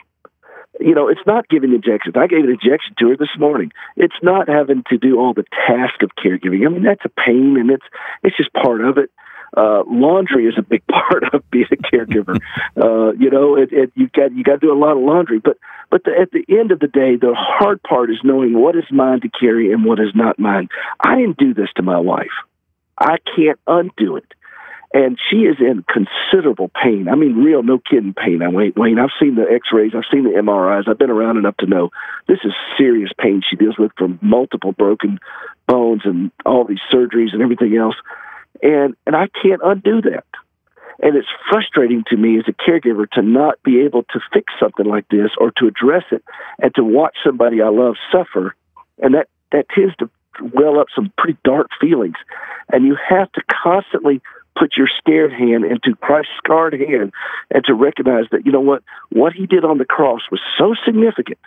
You 0.78 0.94
know, 0.94 1.08
it's 1.08 1.26
not 1.26 1.48
giving 1.48 1.72
injections. 1.72 2.16
I 2.18 2.26
gave 2.26 2.44
an 2.44 2.50
injection 2.50 2.94
to 2.98 3.08
her 3.08 3.16
this 3.16 3.34
morning. 3.38 3.72
It's 3.96 4.16
not 4.22 4.46
having 4.48 4.84
to 4.90 4.98
do 4.98 5.18
all 5.18 5.32
the 5.32 5.46
task 5.66 6.02
of 6.02 6.10
caregiving. 6.22 6.66
I 6.66 6.68
mean, 6.68 6.82
that's 6.82 7.04
a 7.04 7.08
pain, 7.08 7.56
and 7.58 7.70
it's 7.70 7.86
it's 8.22 8.36
just 8.36 8.52
part 8.52 8.84
of 8.84 8.98
it 8.98 9.10
uh, 9.56 9.82
laundry 9.86 10.46
is 10.46 10.54
a 10.58 10.62
big 10.62 10.86
part 10.90 11.24
of 11.32 11.48
being 11.50 11.66
a 11.72 11.76
caregiver. 11.76 12.38
uh, 12.76 13.12
you 13.12 13.30
know, 13.30 13.56
it, 13.56 13.72
it, 13.72 13.92
you 13.94 14.08
got 14.08 14.32
you 14.32 14.44
got 14.44 14.60
to 14.60 14.66
do 14.66 14.72
a 14.72 14.78
lot 14.78 14.96
of 14.96 15.02
laundry, 15.02 15.38
but 15.38 15.56
but 15.90 16.04
the, 16.04 16.12
at 16.20 16.30
the 16.30 16.44
end 16.48 16.72
of 16.72 16.80
the 16.80 16.88
day, 16.88 17.16
the 17.16 17.34
hard 17.34 17.82
part 17.82 18.10
is 18.10 18.18
knowing 18.22 18.58
what 18.60 18.76
is 18.76 18.84
mine 18.90 19.20
to 19.20 19.28
carry 19.28 19.72
and 19.72 19.84
what 19.84 19.98
is 19.98 20.14
not 20.14 20.38
mine. 20.38 20.68
I 21.00 21.16
didn't 21.16 21.38
do 21.38 21.54
this 21.54 21.68
to 21.76 21.82
my 21.82 21.98
wife. 21.98 22.34
I 22.98 23.16
can't 23.34 23.58
undo 23.66 24.16
it. 24.16 24.26
And 24.94 25.18
she 25.28 25.38
is 25.38 25.56
in 25.58 25.84
considerable 25.84 26.70
pain. 26.82 27.08
I 27.08 27.16
mean, 27.16 27.34
real, 27.44 27.62
no 27.62 27.78
kidding 27.78 28.14
pain. 28.14 28.40
I 28.40 28.48
Wayne, 28.48 28.72
Wayne, 28.76 28.98
I've 28.98 29.10
seen 29.20 29.34
the 29.34 29.42
X-rays, 29.42 29.92
I've 29.94 30.04
seen 30.10 30.24
the 30.24 30.30
MRIs. 30.30 30.88
I've 30.88 30.98
been 30.98 31.10
around 31.10 31.36
enough 31.36 31.56
to 31.58 31.66
know 31.66 31.90
this 32.28 32.38
is 32.44 32.52
serious 32.78 33.10
pain 33.20 33.42
she 33.48 33.56
deals 33.56 33.76
with 33.78 33.92
from 33.98 34.18
multiple 34.22 34.72
broken 34.72 35.18
bones 35.66 36.02
and 36.04 36.30
all 36.46 36.64
these 36.64 36.80
surgeries 36.90 37.34
and 37.34 37.42
everything 37.42 37.76
else 37.76 37.96
and 38.62 38.94
and 39.06 39.16
I 39.16 39.28
can't 39.42 39.60
undo 39.64 40.02
that. 40.02 40.24
And 41.02 41.14
it's 41.14 41.28
frustrating 41.50 42.04
to 42.08 42.16
me 42.16 42.38
as 42.38 42.44
a 42.48 42.52
caregiver 42.52 43.08
to 43.12 43.22
not 43.22 43.62
be 43.62 43.80
able 43.80 44.04
to 44.04 44.20
fix 44.32 44.52
something 44.58 44.86
like 44.86 45.06
this 45.08 45.30
or 45.38 45.50
to 45.58 45.66
address 45.66 46.04
it 46.10 46.24
and 46.58 46.74
to 46.74 46.82
watch 46.82 47.16
somebody 47.24 47.60
I 47.60 47.68
love 47.68 47.96
suffer. 48.10 48.54
And 49.02 49.14
that, 49.14 49.28
that 49.52 49.66
tends 49.68 49.94
to 49.96 50.08
well 50.54 50.80
up 50.80 50.86
some 50.94 51.12
pretty 51.18 51.38
dark 51.44 51.68
feelings. 51.78 52.16
And 52.72 52.86
you 52.86 52.96
have 53.08 53.30
to 53.32 53.42
constantly 53.62 54.22
put 54.58 54.72
your 54.76 54.88
scared 54.98 55.32
hand 55.32 55.64
into 55.64 55.94
Christ's 56.00 56.32
scarred 56.38 56.72
hand 56.72 57.12
and 57.50 57.62
to 57.66 57.74
recognize 57.74 58.24
that, 58.32 58.46
you 58.46 58.52
know 58.52 58.60
what, 58.60 58.82
what 59.10 59.34
he 59.34 59.46
did 59.46 59.66
on 59.66 59.76
the 59.76 59.84
cross 59.84 60.22
was 60.30 60.40
so 60.58 60.74
significant 60.84 61.38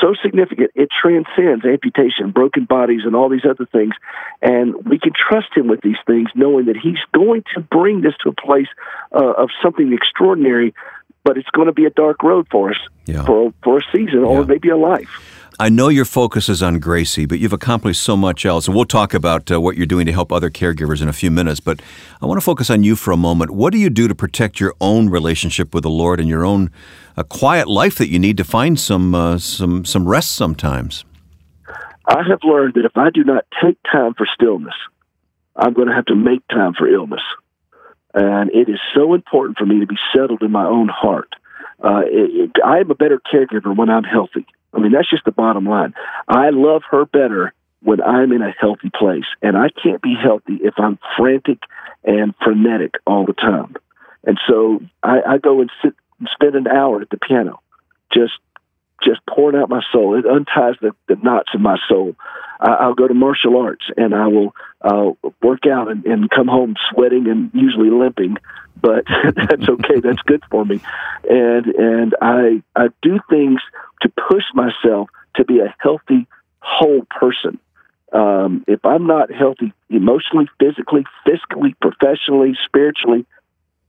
so 0.00 0.14
significant 0.22 0.70
it 0.74 0.88
transcends 0.90 1.64
amputation, 1.64 2.30
broken 2.30 2.64
bodies, 2.64 3.02
and 3.04 3.14
all 3.14 3.28
these 3.28 3.44
other 3.48 3.66
things. 3.66 3.94
And 4.40 4.74
we 4.86 4.98
can 4.98 5.12
trust 5.12 5.48
Him 5.54 5.68
with 5.68 5.80
these 5.82 5.96
things, 6.06 6.28
knowing 6.34 6.66
that 6.66 6.76
He's 6.76 6.98
going 7.12 7.44
to 7.54 7.60
bring 7.60 8.00
this 8.00 8.14
to 8.22 8.30
a 8.30 8.34
place 8.34 8.68
uh, 9.14 9.32
of 9.32 9.50
something 9.62 9.92
extraordinary. 9.92 10.74
But 11.24 11.38
it's 11.38 11.50
going 11.50 11.66
to 11.66 11.72
be 11.72 11.84
a 11.84 11.90
dark 11.90 12.24
road 12.24 12.48
for 12.50 12.70
us 12.70 12.78
yeah. 13.06 13.24
for 13.24 13.52
for 13.62 13.78
a 13.78 13.82
season 13.92 14.24
or 14.24 14.44
maybe 14.44 14.70
a 14.70 14.76
life. 14.76 15.41
I 15.58 15.68
know 15.68 15.88
your 15.88 16.04
focus 16.04 16.48
is 16.48 16.62
on 16.62 16.78
Gracie, 16.78 17.26
but 17.26 17.38
you've 17.38 17.52
accomplished 17.52 18.02
so 18.02 18.16
much 18.16 18.46
else. 18.46 18.66
And 18.66 18.74
we'll 18.74 18.84
talk 18.84 19.12
about 19.12 19.50
uh, 19.50 19.60
what 19.60 19.76
you're 19.76 19.86
doing 19.86 20.06
to 20.06 20.12
help 20.12 20.32
other 20.32 20.50
caregivers 20.50 21.02
in 21.02 21.08
a 21.08 21.12
few 21.12 21.30
minutes. 21.30 21.60
But 21.60 21.80
I 22.20 22.26
want 22.26 22.38
to 22.38 22.44
focus 22.44 22.70
on 22.70 22.82
you 22.82 22.96
for 22.96 23.12
a 23.12 23.16
moment. 23.16 23.50
What 23.50 23.72
do 23.72 23.78
you 23.78 23.90
do 23.90 24.08
to 24.08 24.14
protect 24.14 24.60
your 24.60 24.74
own 24.80 25.08
relationship 25.08 25.74
with 25.74 25.82
the 25.82 25.90
Lord 25.90 26.20
and 26.20 26.28
your 26.28 26.44
own 26.44 26.70
uh, 27.16 27.22
quiet 27.22 27.68
life 27.68 27.98
that 27.98 28.08
you 28.08 28.18
need 28.18 28.36
to 28.38 28.44
find 28.44 28.80
some, 28.80 29.14
uh, 29.14 29.38
some, 29.38 29.84
some 29.84 30.08
rest 30.08 30.32
sometimes? 30.32 31.04
I 32.06 32.22
have 32.28 32.40
learned 32.42 32.74
that 32.74 32.84
if 32.84 32.96
I 32.96 33.10
do 33.10 33.22
not 33.22 33.44
take 33.62 33.78
time 33.90 34.14
for 34.14 34.26
stillness, 34.34 34.74
I'm 35.54 35.74
going 35.74 35.88
to 35.88 35.94
have 35.94 36.06
to 36.06 36.16
make 36.16 36.46
time 36.48 36.74
for 36.74 36.88
illness. 36.88 37.22
And 38.14 38.50
it 38.50 38.68
is 38.68 38.80
so 38.94 39.14
important 39.14 39.58
for 39.58 39.66
me 39.66 39.80
to 39.80 39.86
be 39.86 39.96
settled 40.14 40.42
in 40.42 40.50
my 40.50 40.66
own 40.66 40.88
heart. 40.88 41.28
Uh, 41.82 42.02
it, 42.04 42.50
it, 42.50 42.50
I 42.64 42.78
am 42.78 42.90
a 42.90 42.94
better 42.94 43.20
caregiver 43.32 43.76
when 43.76 43.90
I'm 43.90 44.04
healthy. 44.04 44.46
I 44.74 44.78
mean, 44.78 44.92
that's 44.92 45.10
just 45.10 45.24
the 45.24 45.32
bottom 45.32 45.66
line. 45.66 45.94
I 46.28 46.50
love 46.50 46.82
her 46.90 47.04
better 47.04 47.52
when 47.82 48.00
I'm 48.00 48.32
in 48.32 48.42
a 48.42 48.50
healthy 48.50 48.90
place. 48.96 49.24
And 49.42 49.56
I 49.56 49.68
can't 49.82 50.00
be 50.00 50.14
healthy 50.20 50.58
if 50.62 50.74
I'm 50.78 50.98
frantic 51.16 51.58
and 52.04 52.34
frenetic 52.42 52.94
all 53.06 53.26
the 53.26 53.32
time. 53.32 53.74
And 54.24 54.38
so 54.48 54.80
I, 55.02 55.20
I 55.26 55.38
go 55.38 55.60
and 55.60 55.70
sit 55.82 55.94
and 56.20 56.28
spend 56.32 56.54
an 56.54 56.68
hour 56.68 57.00
at 57.00 57.10
the 57.10 57.18
piano, 57.18 57.60
just 58.12 58.34
just 59.04 59.20
pouring 59.26 59.60
out 59.60 59.68
my 59.68 59.82
soul. 59.92 60.18
It 60.18 60.26
unties 60.26 60.76
the, 60.80 60.92
the 61.08 61.16
knots 61.22 61.50
in 61.54 61.62
my 61.62 61.76
soul. 61.88 62.14
I, 62.60 62.86
will 62.86 62.94
go 62.94 63.08
to 63.08 63.14
martial 63.14 63.58
arts 63.58 63.84
and 63.96 64.14
I 64.14 64.28
will 64.28 64.54
uh, 64.80 65.10
work 65.42 65.66
out 65.66 65.90
and, 65.90 66.04
and 66.06 66.30
come 66.30 66.46
home 66.46 66.76
sweating 66.90 67.28
and 67.28 67.50
usually 67.52 67.90
limping, 67.90 68.36
but 68.80 69.04
that's 69.34 69.68
okay. 69.68 70.00
That's 70.00 70.22
good 70.22 70.42
for 70.50 70.64
me. 70.64 70.80
And 71.28 71.66
and 71.66 72.14
I 72.20 72.62
I 72.76 72.88
do 73.02 73.18
things 73.28 73.60
to 74.02 74.08
push 74.28 74.44
myself 74.54 75.08
to 75.36 75.44
be 75.44 75.60
a 75.60 75.74
healthy, 75.78 76.26
whole 76.60 77.02
person. 77.10 77.58
Um, 78.12 78.64
if 78.68 78.84
I'm 78.84 79.06
not 79.06 79.32
healthy 79.32 79.72
emotionally, 79.88 80.48
physically, 80.60 81.04
fiscally, 81.26 81.74
professionally, 81.80 82.56
spiritually, 82.66 83.24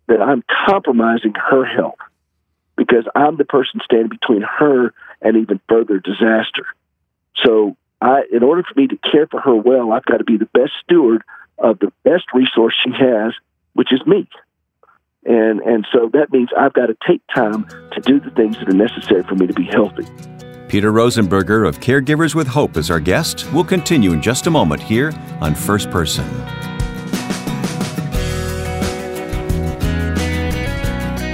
then 0.07 0.21
I'm 0.21 0.43
compromising 0.65 1.33
her 1.35 1.65
health 1.65 1.97
because 2.77 3.05
I'm 3.15 3.37
the 3.37 3.45
person 3.45 3.81
standing 3.83 4.09
between 4.09 4.41
her 4.41 4.93
and 5.23 5.37
even 5.37 5.59
further 5.67 5.99
disaster. 5.99 6.67
So, 7.43 7.75
I, 8.01 8.23
in 8.31 8.43
order 8.43 8.63
for 8.63 8.79
me 8.79 8.87
to 8.87 8.97
care 8.97 9.27
for 9.27 9.39
her 9.39 9.55
well, 9.55 9.93
I've 9.93 10.05
got 10.05 10.17
to 10.17 10.25
be 10.25 10.37
the 10.37 10.45
best 10.45 10.73
steward 10.83 11.23
of 11.57 11.79
the 11.79 11.91
best 12.03 12.25
resource 12.33 12.75
she 12.83 12.91
has, 12.91 13.33
which 13.73 13.93
is 13.93 14.05
me. 14.05 14.27
And 15.25 15.61
and 15.61 15.87
so 15.91 16.09
that 16.11 16.31
means 16.31 16.49
I've 16.57 16.73
got 16.73 16.87
to 16.87 16.97
take 17.07 17.21
time 17.33 17.65
to 17.93 18.01
do 18.01 18.19
the 18.19 18.29
things 18.31 18.57
that 18.59 18.67
are 18.67 18.73
necessary 18.73 19.23
for 19.23 19.35
me 19.35 19.47
to 19.47 19.53
be 19.53 19.63
healthy. 19.63 20.05
Peter 20.67 20.91
Rosenberger 20.91 21.67
of 21.67 21.79
Caregivers 21.79 22.35
with 22.35 22.47
Hope 22.47 22.77
is 22.77 22.89
our 22.89 22.99
guest. 22.99 23.49
We'll 23.53 23.63
continue 23.63 24.11
in 24.11 24.21
just 24.21 24.47
a 24.47 24.51
moment 24.51 24.81
here 24.81 25.13
on 25.39 25.55
First 25.55 25.89
Person. 25.91 26.25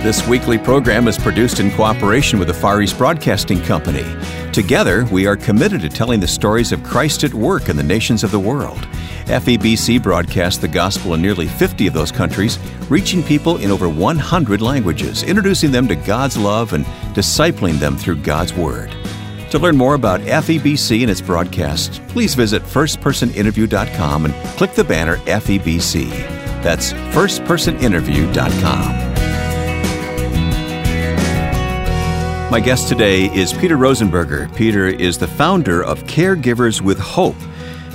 This 0.01 0.25
weekly 0.25 0.57
program 0.57 1.09
is 1.09 1.17
produced 1.17 1.59
in 1.59 1.71
cooperation 1.71 2.39
with 2.39 2.47
the 2.47 2.53
Far 2.53 2.81
East 2.81 2.97
Broadcasting 2.97 3.61
Company. 3.61 4.05
Together, 4.53 5.03
we 5.11 5.27
are 5.27 5.35
committed 5.35 5.81
to 5.81 5.89
telling 5.89 6.21
the 6.21 6.27
stories 6.27 6.71
of 6.71 6.85
Christ 6.85 7.25
at 7.25 7.33
work 7.33 7.67
in 7.67 7.75
the 7.75 7.83
nations 7.83 8.23
of 8.23 8.31
the 8.31 8.39
world. 8.39 8.77
FEBC 9.25 10.01
broadcasts 10.01 10.61
the 10.61 10.69
gospel 10.69 11.15
in 11.15 11.21
nearly 11.21 11.47
50 11.47 11.87
of 11.87 11.93
those 11.93 12.13
countries, 12.13 12.57
reaching 12.89 13.21
people 13.21 13.57
in 13.57 13.71
over 13.71 13.89
100 13.89 14.61
languages, 14.61 15.23
introducing 15.23 15.69
them 15.69 15.85
to 15.89 15.97
God's 15.97 16.37
love 16.37 16.71
and 16.71 16.85
discipling 17.13 17.77
them 17.77 17.97
through 17.97 18.21
God's 18.21 18.53
Word. 18.53 18.95
To 19.51 19.59
learn 19.59 19.75
more 19.75 19.95
about 19.95 20.21
FEBC 20.21 21.01
and 21.01 21.11
its 21.11 21.19
broadcasts, 21.19 21.99
please 22.07 22.35
visit 22.35 22.63
firstpersoninterview.com 22.63 24.27
and 24.27 24.33
click 24.55 24.75
the 24.75 24.85
banner 24.85 25.17
FEBC. 25.17 26.09
That's 26.63 26.93
firstpersoninterview.com. 26.93 29.08
My 32.51 32.59
guest 32.59 32.87
today 32.87 33.25
is 33.25 33.53
Peter 33.53 33.77
Rosenberger. 33.77 34.53
Peter 34.55 34.87
is 34.87 35.19
the 35.19 35.27
founder 35.27 35.83
of 35.83 36.03
Caregivers 36.05 36.81
with 36.81 36.97
Hope. 36.97 37.35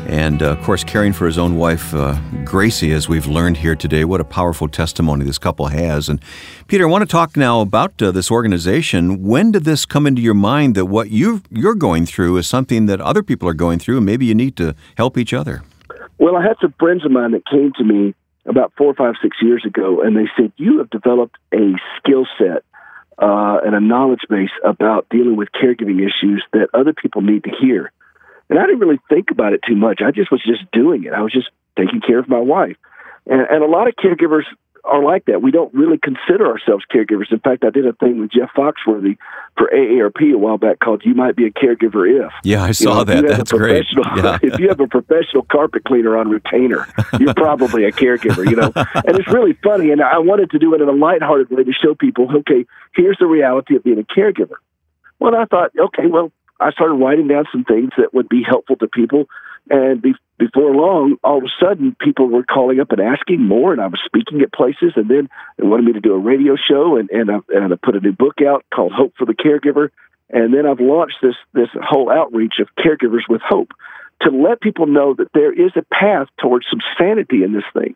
And 0.06 0.44
uh, 0.44 0.52
of 0.52 0.62
course, 0.62 0.84
caring 0.84 1.12
for 1.12 1.26
his 1.26 1.38
own 1.38 1.56
wife, 1.56 1.92
uh, 1.92 2.16
Gracie, 2.44 2.92
as 2.92 3.08
we've 3.08 3.26
learned 3.26 3.56
here 3.56 3.74
today. 3.74 4.04
What 4.04 4.20
a 4.20 4.24
powerful 4.24 4.68
testimony 4.68 5.24
this 5.24 5.38
couple 5.38 5.66
has. 5.66 6.08
And 6.08 6.20
Peter, 6.68 6.84
I 6.84 6.86
want 6.88 7.02
to 7.02 7.08
talk 7.10 7.36
now 7.36 7.62
about 7.62 8.00
uh, 8.00 8.12
this 8.12 8.30
organization. 8.30 9.24
When 9.24 9.50
did 9.50 9.64
this 9.64 9.84
come 9.84 10.06
into 10.06 10.22
your 10.22 10.34
mind 10.34 10.76
that 10.76 10.84
what 10.84 11.10
you 11.10 11.42
you're 11.50 11.74
going 11.74 12.06
through 12.06 12.36
is 12.36 12.46
something 12.46 12.86
that 12.86 13.00
other 13.00 13.24
people 13.24 13.48
are 13.48 13.54
going 13.54 13.80
through, 13.80 13.96
and 13.96 14.06
maybe 14.06 14.24
you 14.24 14.36
need 14.36 14.56
to 14.58 14.76
help 14.96 15.18
each 15.18 15.34
other? 15.34 15.64
Well, 16.18 16.36
I 16.36 16.42
had 16.42 16.58
some 16.60 16.72
friends 16.78 17.04
of 17.04 17.10
mine 17.10 17.32
that 17.32 17.44
came 17.44 17.72
to 17.78 17.82
me 17.82 18.14
about 18.46 18.72
four, 18.78 18.94
five, 18.94 19.14
six 19.20 19.36
years 19.42 19.64
ago, 19.66 20.00
and 20.00 20.16
they 20.16 20.28
said, 20.36 20.52
You 20.56 20.78
have 20.78 20.90
developed 20.90 21.38
a 21.52 21.72
skill 21.98 22.24
set 22.38 22.62
uh, 23.18 23.58
and 23.64 23.74
a 23.74 23.80
knowledge 23.80 24.22
base 24.28 24.50
about 24.64 25.08
dealing 25.10 25.36
with 25.36 25.48
caregiving 25.52 26.00
issues 26.00 26.44
that 26.52 26.68
other 26.74 26.92
people 26.92 27.22
need 27.22 27.44
to 27.44 27.50
hear. 27.50 27.92
And 28.50 28.58
I 28.58 28.66
didn't 28.66 28.80
really 28.80 29.00
think 29.08 29.30
about 29.30 29.52
it 29.52 29.60
too 29.66 29.76
much. 29.76 30.00
I 30.04 30.10
just 30.10 30.30
was 30.30 30.42
just 30.44 30.70
doing 30.72 31.04
it. 31.04 31.12
I 31.12 31.22
was 31.22 31.32
just 31.32 31.48
taking 31.78 32.00
care 32.00 32.18
of 32.18 32.28
my 32.28 32.38
wife. 32.38 32.76
And, 33.26 33.40
and 33.40 33.62
a 33.62 33.66
lot 33.66 33.88
of 33.88 33.94
caregivers 33.96 34.44
are 34.84 35.02
like 35.02 35.24
that. 35.26 35.42
We 35.42 35.50
don't 35.50 35.72
really 35.74 35.98
consider 35.98 36.46
ourselves 36.46 36.84
caregivers. 36.92 37.32
In 37.32 37.38
fact, 37.38 37.64
I 37.64 37.70
did 37.70 37.86
a 37.86 37.92
thing 37.94 38.20
with 38.20 38.30
Jeff 38.30 38.50
Foxworthy 38.56 39.16
for 39.56 39.70
AARP 39.72 40.32
a 40.32 40.38
while 40.38 40.58
back 40.58 40.78
called 40.78 41.02
"You 41.04 41.14
Might 41.14 41.36
Be 41.36 41.46
a 41.46 41.50
Caregiver 41.50 42.26
If." 42.26 42.32
Yeah, 42.42 42.62
I 42.62 42.72
saw 42.72 43.00
you 43.00 43.04
know, 43.04 43.04
that. 43.04 43.24
That's 43.28 43.52
great. 43.52 43.86
Yeah. 44.16 44.38
if 44.42 44.58
you 44.60 44.68
have 44.68 44.80
a 44.80 44.86
professional 44.86 45.42
carpet 45.50 45.84
cleaner 45.84 46.16
on 46.16 46.28
retainer, 46.28 46.86
you're 47.18 47.34
probably 47.34 47.84
a 47.84 47.92
caregiver. 47.92 48.48
You 48.48 48.56
know, 48.56 48.72
and 48.74 49.18
it's 49.18 49.28
really 49.28 49.54
funny. 49.62 49.90
And 49.90 50.00
I 50.02 50.18
wanted 50.18 50.50
to 50.50 50.58
do 50.58 50.74
it 50.74 50.80
in 50.80 50.88
a 50.88 50.92
lighthearted 50.92 51.50
way 51.50 51.64
to 51.64 51.72
show 51.72 51.94
people, 51.94 52.28
okay, 52.38 52.64
here's 52.94 53.16
the 53.18 53.26
reality 53.26 53.76
of 53.76 53.82
being 53.82 53.98
a 53.98 54.02
caregiver. 54.02 54.56
Well, 55.18 55.34
I 55.34 55.46
thought, 55.46 55.70
okay, 55.78 56.06
well, 56.06 56.32
I 56.60 56.70
started 56.72 56.94
writing 56.94 57.28
down 57.28 57.44
some 57.52 57.64
things 57.64 57.90
that 57.96 58.14
would 58.14 58.28
be 58.28 58.42
helpful 58.48 58.76
to 58.76 58.88
people 58.88 59.26
and 59.70 60.02
be, 60.02 60.14
before 60.38 60.74
long, 60.74 61.16
all 61.24 61.38
of 61.38 61.44
a 61.44 61.64
sudden, 61.64 61.96
people 61.98 62.28
were 62.28 62.44
calling 62.44 62.80
up 62.80 62.92
and 62.92 63.00
asking 63.00 63.42
more, 63.42 63.72
and 63.72 63.80
I 63.80 63.86
was 63.86 64.00
speaking 64.04 64.42
at 64.42 64.52
places. 64.52 64.92
And 64.96 65.08
then 65.08 65.28
they 65.56 65.66
wanted 65.66 65.86
me 65.86 65.92
to 65.94 66.00
do 66.00 66.12
a 66.12 66.18
radio 66.18 66.56
show, 66.56 66.96
and 66.96 67.08
and 67.10 67.30
I, 67.30 67.38
and 67.48 67.72
I 67.72 67.76
put 67.82 67.96
a 67.96 68.00
new 68.00 68.12
book 68.12 68.40
out 68.46 68.64
called 68.74 68.92
Hope 68.92 69.14
for 69.16 69.24
the 69.24 69.34
Caregiver. 69.34 69.88
And 70.30 70.52
then 70.52 70.66
I've 70.66 70.80
launched 70.80 71.18
this 71.22 71.36
this 71.54 71.68
whole 71.74 72.10
outreach 72.10 72.54
of 72.60 72.68
caregivers 72.78 73.28
with 73.28 73.40
hope 73.46 73.72
to 74.22 74.30
let 74.30 74.60
people 74.60 74.86
know 74.86 75.14
that 75.14 75.32
there 75.34 75.52
is 75.52 75.72
a 75.76 75.82
path 75.94 76.28
towards 76.38 76.66
some 76.70 76.80
sanity 76.98 77.42
in 77.42 77.52
this 77.52 77.64
thing. 77.72 77.94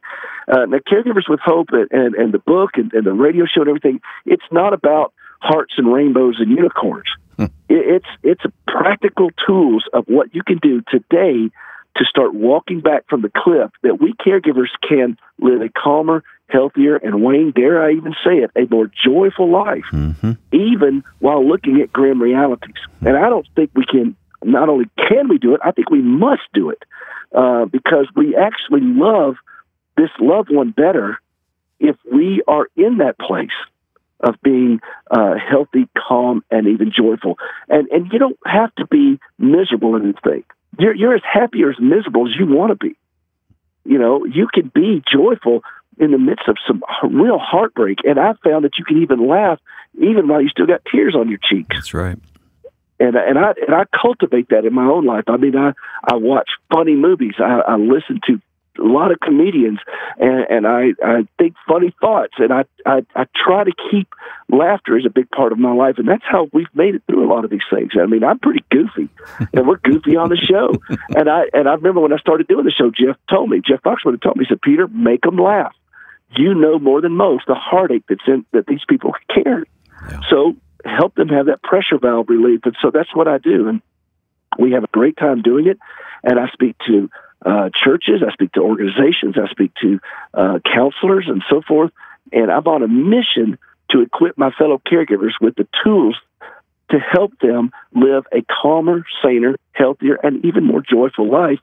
Uh, 0.49 0.65
now, 0.67 0.79
caregivers 0.79 1.29
with 1.29 1.41
hope 1.43 1.69
and, 1.73 1.89
and, 1.91 2.15
and 2.15 2.35
the 2.35 2.39
book 2.39 2.71
and, 2.75 2.93
and 2.93 3.07
the 3.07 3.13
radio 3.13 3.45
show 3.47 3.61
and 3.63 3.69
everything, 3.69 4.01
it's 4.27 4.43
not 4.51 4.73
about 4.73 5.13
hearts 5.41 5.75
and 5.77 5.93
rainbows 5.93 6.37
and 6.39 6.51
unicorns. 6.51 7.09
It's 7.71 8.07
it's 8.23 8.43
practical 8.67 9.31
tools 9.47 9.85
of 9.93 10.05
what 10.07 10.35
you 10.35 10.43
can 10.43 10.59
do 10.59 10.83
today 10.91 11.51
to 11.97 12.05
start 12.05 12.35
walking 12.35 12.81
back 12.81 13.05
from 13.09 13.23
the 13.23 13.31
cliff 13.35 13.71
that 13.83 14.01
we 14.01 14.15
caregivers 14.15 14.69
can 14.87 15.19
live 15.41 15.61
a 15.61 15.69
calmer, 15.69 16.23
healthier, 16.49 16.97
and 16.97 17.23
Wayne, 17.23 17.51
dare 17.51 17.83
I 17.83 17.93
even 17.93 18.15
say 18.25 18.39
it, 18.39 18.51
a 18.57 18.73
more 18.73 18.91
joyful 19.05 19.51
life, 19.51 19.85
mm-hmm. 19.93 20.33
even 20.53 21.03
while 21.19 21.47
looking 21.47 21.81
at 21.81 21.93
grim 21.93 22.23
realities. 22.23 22.77
And 23.01 23.17
I 23.17 23.29
don't 23.29 23.47
think 23.55 23.71
we 23.75 23.85
can. 23.85 24.17
Not 24.45 24.69
only 24.69 24.85
can 24.97 25.29
we 25.29 25.39
do 25.39 25.55
it, 25.55 25.61
I 25.65 25.73
think 25.73 25.91
we 25.91 26.01
must 26.01 26.43
do 26.55 26.71
it 26.71 26.83
uh, 27.35 27.65
because 27.65 28.07
we 28.15 28.37
actually 28.37 28.83
love 28.83 29.35
this 29.97 30.11
loved 30.21 30.49
one 30.51 30.71
better 30.71 31.19
if 31.81 31.97
we 32.13 32.43
are 32.47 32.69
in 32.77 32.99
that 32.99 33.19
place 33.19 33.51
of 34.21 34.35
being 34.43 34.81
uh, 35.11 35.35
healthy, 35.39 35.89
calm, 35.97 36.43
and 36.51 36.67
even 36.67 36.93
joyful. 36.97 37.39
And 37.69 37.89
and 37.89 38.13
you 38.13 38.19
don't 38.19 38.39
have 38.45 38.75
to 38.77 38.87
be 38.87 39.19
miserable 39.39 39.97
in 39.97 40.13
this 40.13 40.21
thing. 40.23 40.45
You're 40.79 40.95
you're 40.95 41.15
as 41.15 41.23
happy 41.25 41.63
or 41.63 41.71
as 41.71 41.81
miserable 41.81 42.29
as 42.29 42.35
you 42.39 42.47
want 42.47 42.71
to 42.71 42.77
be. 42.77 42.97
You 43.85 43.99
know, 43.99 44.25
you 44.25 44.49
can 44.53 44.71
be 44.75 45.03
joyful 45.11 45.63
in 45.99 46.11
the 46.13 46.19
midst 46.19 46.49
of 46.49 46.57
some 46.67 46.83
real 47.03 47.39
heartbreak. 47.39 47.99
And 48.05 48.19
I 48.19 48.35
found 48.45 48.65
that 48.65 48.79
you 48.79 48.85
can 48.85 49.03
even 49.03 49.27
laugh 49.27 49.59
even 49.95 50.29
while 50.29 50.41
you 50.41 50.49
still 50.49 50.67
got 50.67 50.83
tears 50.91 51.15
on 51.15 51.29
your 51.29 51.39
cheeks. 51.43 51.75
That's 51.75 51.95
right. 51.95 52.19
And 53.01 53.15
and 53.15 53.39
I 53.39 53.53
and 53.67 53.75
I 53.75 53.85
cultivate 54.01 54.49
that 54.49 54.65
in 54.65 54.75
my 54.75 54.85
own 54.85 55.05
life. 55.05 55.25
I 55.29 55.37
mean, 55.37 55.57
I 55.57 55.73
I 56.05 56.17
watch 56.17 56.51
funny 56.73 56.97
movies. 56.97 57.35
I, 57.39 57.61
I 57.67 57.77
listen 57.77 58.21
to 58.27 58.41
a 58.79 58.83
lot 58.85 59.11
of 59.13 59.21
comedians, 59.21 59.79
and, 60.19 60.47
and 60.49 60.67
I, 60.67 60.93
I 61.05 61.27
think 61.39 61.55
funny 61.67 61.95
thoughts, 62.01 62.35
and 62.39 62.53
I, 62.53 62.65
I, 62.87 63.05
I 63.15 63.27
try 63.35 63.65
to 63.65 63.73
keep 63.91 64.09
laughter 64.49 64.97
as 64.97 65.05
a 65.05 65.11
big 65.11 65.31
part 65.31 65.53
of 65.53 65.59
my 65.59 65.73
life, 65.73 65.97
and 65.99 66.09
that's 66.09 66.25
how 66.25 66.49
we've 66.53 66.75
made 66.75 66.95
it 66.95 67.03
through 67.07 67.27
a 67.27 67.31
lot 67.33 67.45
of 67.45 67.51
these 67.51 67.67
things. 67.73 67.93
I 68.01 68.07
mean, 68.07 68.25
I'm 68.25 68.39
pretty 68.39 68.65
goofy, 68.71 69.09
and 69.53 69.67
we're 69.67 69.79
goofy 69.79 70.17
on 70.17 70.29
the 70.29 70.37
show, 70.37 70.73
and 71.17 71.29
I 71.29 71.45
and 71.53 71.69
I 71.69 71.75
remember 71.75 72.01
when 72.01 72.13
I 72.13 72.19
started 72.19 72.49
doing 72.49 72.65
the 72.65 72.71
show, 72.71 72.91
Jeff 72.91 73.17
told 73.31 73.51
me, 73.51 73.61
Jeff 73.67 73.83
Foxworthy 73.83 74.23
told 74.23 74.37
me, 74.37 74.45
he 74.45 74.49
said, 74.49 74.63
Peter, 74.63 74.89
make 74.89 75.23
them 75.23 75.37
laugh. 75.37 75.75
You 76.37 76.55
know 76.55 76.79
more 76.79 77.01
than 77.01 77.13
most 77.13 77.47
the 77.47 77.55
heartache 77.55 78.05
that's 78.09 78.27
in 78.27 78.45
that 78.53 78.67
these 78.67 78.83
people 78.87 79.13
carry. 79.33 79.69
Yeah. 80.11 80.21
So 80.29 80.57
help 80.85 81.15
them 81.15 81.29
have 81.29 81.47
that 81.47 81.63
pressure 81.63 81.99
valve 81.99 82.29
relief, 82.29 82.61
and 82.65 82.77
so 82.83 82.91
that's 82.93 83.15
what 83.15 83.29
I 83.29 83.39
do, 83.39 83.69
and 83.69 83.83
we 84.59 84.73
have 84.73 84.85
a 84.85 84.89
great 84.89 85.17
time 85.17 85.43
doing 85.43 85.67
it. 85.67 85.79
And 86.23 86.39
I 86.39 86.49
speak 86.53 86.77
to 86.87 87.09
uh, 87.45 87.71
churches, 87.75 88.23
I 88.27 88.33
speak 88.33 88.53
to 88.53 88.61
organizations, 88.61 89.37
I 89.37 89.49
speak 89.51 89.73
to 89.83 90.01
uh, 90.35 90.59
counselors, 90.65 91.27
and 91.29 91.43
so 91.49 91.63
forth. 91.67 91.93
And 92.33 92.51
I'm 92.51 92.67
on 92.67 92.83
a 92.83 92.89
mission 92.89 93.59
to 93.91 94.01
equip 94.01 94.37
my 94.37 94.51
fellow 94.51 94.81
caregivers 94.87 95.33
with 95.41 95.55
the 95.55 95.67
tools 95.85 96.17
to 96.91 96.99
help 96.99 97.39
them 97.41 97.71
live 97.95 98.25
a 98.33 98.43
calmer, 98.43 99.05
saner, 99.23 99.57
healthier, 99.73 100.19
and 100.23 100.45
even 100.45 100.65
more 100.65 100.83
joyful 100.83 101.31
life. 101.31 101.59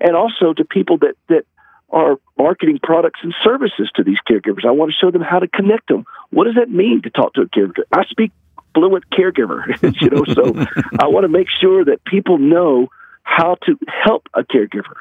And 0.00 0.16
also 0.16 0.52
to 0.54 0.64
people 0.64 0.98
that, 0.98 1.14
that 1.28 1.44
are 1.90 2.18
marketing 2.36 2.78
products 2.82 3.20
and 3.22 3.34
services 3.42 3.90
to 3.96 4.04
these 4.04 4.18
caregivers. 4.28 4.64
I 4.66 4.70
want 4.70 4.92
to 4.92 4.96
show 4.98 5.10
them 5.10 5.22
how 5.22 5.38
to 5.38 5.48
connect 5.48 5.88
them. 5.88 6.04
What 6.30 6.44
does 6.44 6.54
that 6.54 6.70
mean 6.70 7.02
to 7.02 7.10
talk 7.10 7.34
to 7.34 7.42
a 7.42 7.46
caregiver? 7.46 7.84
I 7.92 8.04
speak 8.04 8.32
fluent 8.74 9.08
caregiver, 9.10 9.66
you 10.00 10.10
know, 10.10 10.24
so 10.32 10.54
I 11.00 11.08
want 11.08 11.24
to 11.24 11.28
make 11.28 11.48
sure 11.60 11.84
that 11.84 12.04
people 12.04 12.38
know 12.38 12.88
how 13.22 13.56
to 13.66 13.78
help 14.04 14.28
a 14.34 14.42
caregiver 14.42 14.94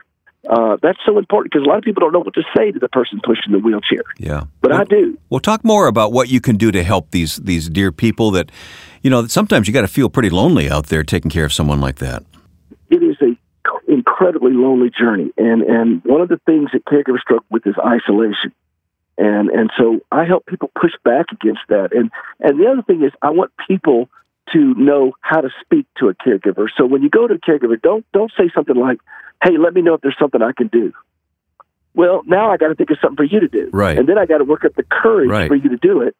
Uh, 0.49 0.77
that's 0.81 0.99
so 1.05 1.17
important 1.17 1.51
because 1.51 1.65
a 1.65 1.69
lot 1.69 1.77
of 1.77 1.83
people 1.83 1.99
don't 1.99 2.13
know 2.13 2.19
what 2.19 2.33
to 2.33 2.43
say 2.55 2.71
to 2.71 2.79
the 2.79 2.87
person 2.87 3.19
pushing 3.23 3.51
the 3.51 3.59
wheelchair. 3.59 4.03
Yeah, 4.17 4.45
but 4.61 4.71
well, 4.71 4.81
I 4.81 4.83
do. 4.85 5.17
Well, 5.29 5.41
talk 5.41 5.63
more 5.65 5.87
about 5.87 6.13
what 6.13 6.29
you 6.29 6.39
can 6.39 6.55
do 6.55 6.71
to 6.71 6.83
help 6.83 7.11
these 7.11 7.37
these 7.37 7.67
dear 7.67 7.91
people 7.91 8.31
that, 8.31 8.51
you 9.01 9.09
know, 9.09 9.27
sometimes 9.27 9.67
you 9.67 9.73
got 9.73 9.81
to 9.81 9.87
feel 9.87 10.09
pretty 10.09 10.29
lonely 10.29 10.69
out 10.69 10.87
there 10.87 11.03
taking 11.03 11.29
care 11.29 11.45
of 11.45 11.51
someone 11.51 11.81
like 11.81 11.97
that. 11.97 12.23
It 12.89 13.03
is 13.03 13.17
a 13.21 13.35
incredibly 13.91 14.53
lonely 14.53 14.89
journey, 14.89 15.31
and 15.37 15.61
and 15.63 16.01
one 16.05 16.21
of 16.21 16.29
the 16.29 16.39
things 16.45 16.69
that 16.71 16.85
caregivers 16.85 17.19
struggle 17.19 17.45
with 17.49 17.67
is 17.67 17.75
isolation, 17.77 18.53
and 19.17 19.49
and 19.49 19.69
so 19.77 19.99
I 20.11 20.23
help 20.23 20.45
people 20.45 20.71
push 20.79 20.93
back 21.03 21.25
against 21.33 21.61
that, 21.67 21.89
and 21.91 22.09
and 22.39 22.57
the 22.57 22.69
other 22.71 22.83
thing 22.83 23.03
is 23.03 23.11
I 23.21 23.31
want 23.31 23.51
people 23.67 24.09
to 24.53 24.73
know 24.75 25.13
how 25.21 25.41
to 25.41 25.49
speak 25.61 25.85
to 25.97 26.07
a 26.07 26.13
caregiver. 26.13 26.67
So 26.77 26.85
when 26.85 27.01
you 27.01 27.09
go 27.09 27.27
to 27.27 27.35
a 27.35 27.37
caregiver, 27.37 27.81
don't 27.81 28.05
don't 28.13 28.31
say 28.37 28.49
something 28.55 28.75
like, 28.75 28.99
"Hey, 29.43 29.57
let 29.57 29.73
me 29.73 29.81
know 29.81 29.93
if 29.93 30.01
there's 30.01 30.17
something 30.19 30.41
I 30.41 30.51
can 30.51 30.67
do." 30.67 30.93
Well, 31.93 32.21
now 32.25 32.51
I 32.51 32.57
got 32.57 32.67
to 32.67 32.75
think 32.75 32.91
of 32.91 32.97
something 33.01 33.17
for 33.17 33.23
you 33.23 33.39
to 33.39 33.47
do, 33.47 33.69
right? 33.73 33.97
And 33.97 34.07
then 34.07 34.17
I 34.17 34.25
got 34.25 34.37
to 34.37 34.43
work 34.43 34.65
up 34.65 34.75
the 34.75 34.83
courage 34.83 35.29
right. 35.29 35.47
for 35.47 35.55
you 35.55 35.69
to 35.69 35.77
do 35.77 36.01
it, 36.01 36.15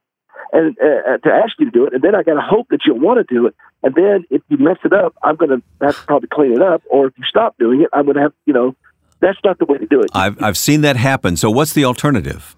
and 0.52 0.78
uh, 0.80 1.18
to 1.18 1.30
ask 1.34 1.54
you 1.60 1.66
to 1.66 1.72
do 1.72 1.86
it, 1.86 1.94
and 1.94 2.02
then 2.02 2.16
I 2.16 2.24
got 2.24 2.36
to 2.36 2.42
hope 2.42 2.68
that 2.70 2.80
you'll 2.86 3.00
want 3.00 3.26
to 3.26 3.34
do 3.34 3.48
it. 3.48 3.56
And 3.84 3.94
then 3.94 4.26
if 4.30 4.42
you 4.50 4.58
mess 4.58 4.78
it 4.84 4.94
up, 4.94 5.16
I'm 5.22 5.36
going 5.36 5.52
to 5.52 5.62
have 5.86 5.96
to 5.96 6.06
probably 6.06 6.30
clean 6.30 6.54
it 6.54 6.62
up. 6.62 6.82
Or 6.90 7.08
if 7.08 7.18
you 7.18 7.24
stop 7.30 7.58
doing 7.58 7.82
it, 7.82 7.90
I'm 7.94 8.06
going 8.06 8.16
to 8.16 8.22
have 8.22 8.34
you 8.46 8.54
know 8.54 8.76
that's 9.20 9.40
not 9.44 9.60
the 9.60 9.66
way 9.66 9.78
to 9.78 9.86
do 9.86 10.02
it. 10.02 10.10
I've 10.14 10.42
I've 10.42 10.58
seen 10.58 10.82
that 10.82 10.96
happen. 10.96 11.38
So 11.38 11.50
what's 11.50 11.74
the 11.74 11.86
alternative? 11.86 12.56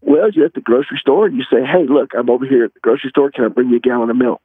Well, 0.00 0.30
you're 0.30 0.46
at 0.46 0.54
the 0.54 0.60
grocery 0.60 0.98
store 1.00 1.26
and 1.26 1.36
you 1.36 1.42
say, 1.50 1.64
"Hey, 1.64 1.84
look, 1.88 2.12
I'm 2.16 2.30
over 2.30 2.46
here 2.46 2.64
at 2.64 2.74
the 2.74 2.80
grocery 2.80 3.10
store. 3.10 3.30
Can 3.30 3.44
I 3.44 3.48
bring 3.48 3.70
you 3.70 3.76
a 3.76 3.80
gallon 3.80 4.10
of 4.10 4.16
milk?" 4.16 4.40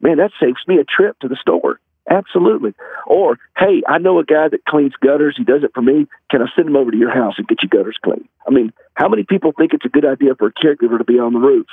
man, 0.00 0.18
that 0.18 0.30
saves 0.40 0.60
me 0.66 0.78
a 0.78 0.84
trip 0.84 1.18
to 1.20 1.28
the 1.28 1.36
store. 1.36 1.80
Absolutely. 2.10 2.72
Or, 3.06 3.38
hey, 3.56 3.82
I 3.86 3.98
know 3.98 4.18
a 4.18 4.24
guy 4.24 4.48
that 4.48 4.64
cleans 4.64 4.94
gutters. 5.00 5.34
He 5.36 5.44
does 5.44 5.62
it 5.62 5.72
for 5.74 5.82
me. 5.82 6.06
Can 6.30 6.42
I 6.42 6.46
send 6.56 6.68
him 6.68 6.76
over 6.76 6.90
to 6.90 6.96
your 6.96 7.12
house 7.12 7.34
and 7.36 7.46
get 7.46 7.58
your 7.62 7.68
gutters 7.68 7.98
clean? 8.02 8.28
I 8.46 8.50
mean, 8.50 8.72
how 8.94 9.08
many 9.08 9.24
people 9.24 9.52
think 9.52 9.74
it's 9.74 9.84
a 9.84 9.90
good 9.90 10.06
idea 10.06 10.34
for 10.34 10.46
a 10.46 10.52
caregiver 10.52 10.98
to 10.98 11.04
be 11.04 11.18
on 11.18 11.34
the 11.34 11.38
roof? 11.38 11.66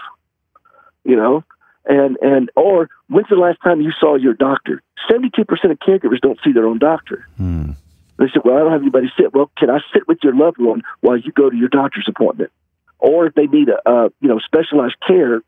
You 1.04 1.15
know? 1.15 1.44
And, 1.86 2.18
and, 2.22 2.50
or 2.56 2.89
when's 3.08 3.30
the 3.30 3.36
last 3.36 3.60
time 3.63 3.80
you 3.80 3.92
saw 4.00 4.15
your 4.15 4.34
doctor? 4.34 4.82
72% 5.10 5.39
of 5.39 5.80
caregivers 5.80 6.20
don't 6.20 6.39
see 6.44 6.51
their 6.51 6.65
own 6.65 6.80
doctor. 6.80 7.27
Hmm. 7.38 7.72
They 8.18 8.25
said, 8.34 8.42
well, 8.44 8.56
I 8.56 8.60
don't 8.60 8.72
have 8.72 8.82
anybody 8.82 9.08
sit. 9.18 9.34
Well, 9.34 9.51
can 9.58 9.70
I 9.70 9.80
sit 9.94 10.08
with 10.08 10.20
your 10.24 10.36
loved 10.36 10.58
one 10.58 10.84
while 11.01 11.18
you 11.18 11.32
go 11.32 11.50
to 11.50 11.56
your 11.56 11.70
doctor's 11.70 12.08
appointment? 12.10 12.51
Or 12.98 13.27
if 13.27 13.36
they 13.36 13.46
need 13.46 13.70
a, 13.70 13.89
uh, 13.89 14.10
you 14.20 14.30
know, 14.30 14.39
specialized 14.39 14.96
care, 15.06 15.42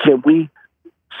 can 0.00 0.22
we 0.24 0.50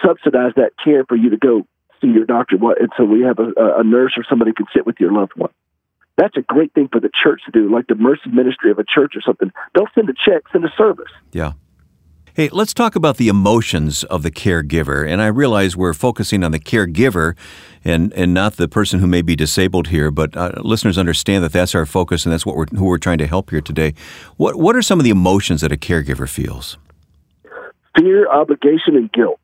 subsidize 0.04 0.52
that 0.56 0.72
care 0.82 1.04
for 1.04 1.16
you 1.16 1.30
to 1.30 1.36
go 1.36 1.66
see 2.00 2.08
your 2.08 2.24
doctor. 2.24 2.56
And 2.56 2.90
so 2.96 3.04
we 3.04 3.22
have 3.22 3.38
a, 3.38 3.52
a 3.78 3.84
nurse 3.84 4.14
or 4.16 4.24
somebody 4.28 4.52
can 4.52 4.66
sit 4.74 4.86
with 4.86 4.96
your 4.98 5.12
loved 5.12 5.32
one. 5.36 5.50
That's 6.16 6.36
a 6.36 6.42
great 6.42 6.72
thing 6.74 6.88
for 6.90 7.00
the 7.00 7.10
church 7.22 7.42
to 7.46 7.52
do, 7.52 7.72
like 7.72 7.86
the 7.86 7.94
mercy 7.94 8.30
ministry 8.30 8.70
of 8.70 8.78
a 8.78 8.84
church 8.84 9.14
or 9.14 9.20
something. 9.20 9.52
Don't 9.74 9.88
send 9.94 10.08
a 10.10 10.14
check, 10.14 10.42
send 10.50 10.64
a 10.64 10.72
service. 10.76 11.10
Yeah. 11.32 11.52
Hey, 12.34 12.48
let's 12.52 12.72
talk 12.72 12.94
about 12.94 13.16
the 13.16 13.28
emotions 13.28 14.04
of 14.04 14.22
the 14.22 14.30
caregiver. 14.30 15.08
And 15.08 15.20
I 15.20 15.26
realize 15.26 15.76
we're 15.76 15.94
focusing 15.94 16.44
on 16.44 16.52
the 16.52 16.60
caregiver 16.60 17.36
and, 17.84 18.12
and 18.12 18.32
not 18.32 18.56
the 18.56 18.68
person 18.68 19.00
who 19.00 19.08
may 19.08 19.22
be 19.22 19.34
disabled 19.34 19.88
here, 19.88 20.10
but 20.10 20.36
uh, 20.36 20.52
listeners 20.58 20.98
understand 20.98 21.42
that 21.42 21.52
that's 21.52 21.74
our 21.74 21.86
focus 21.86 22.24
and 22.24 22.32
that's 22.32 22.46
what 22.46 22.56
we're, 22.56 22.66
who 22.66 22.84
we're 22.84 22.98
trying 22.98 23.18
to 23.18 23.26
help 23.26 23.50
here 23.50 23.60
today. 23.60 23.94
What, 24.36 24.56
what 24.56 24.76
are 24.76 24.82
some 24.82 25.00
of 25.00 25.04
the 25.04 25.10
emotions 25.10 25.62
that 25.62 25.72
a 25.72 25.76
caregiver 25.76 26.28
feels? 26.28 26.78
Fear, 27.96 28.28
obligation, 28.30 28.94
and 28.94 29.10
guilt 29.10 29.40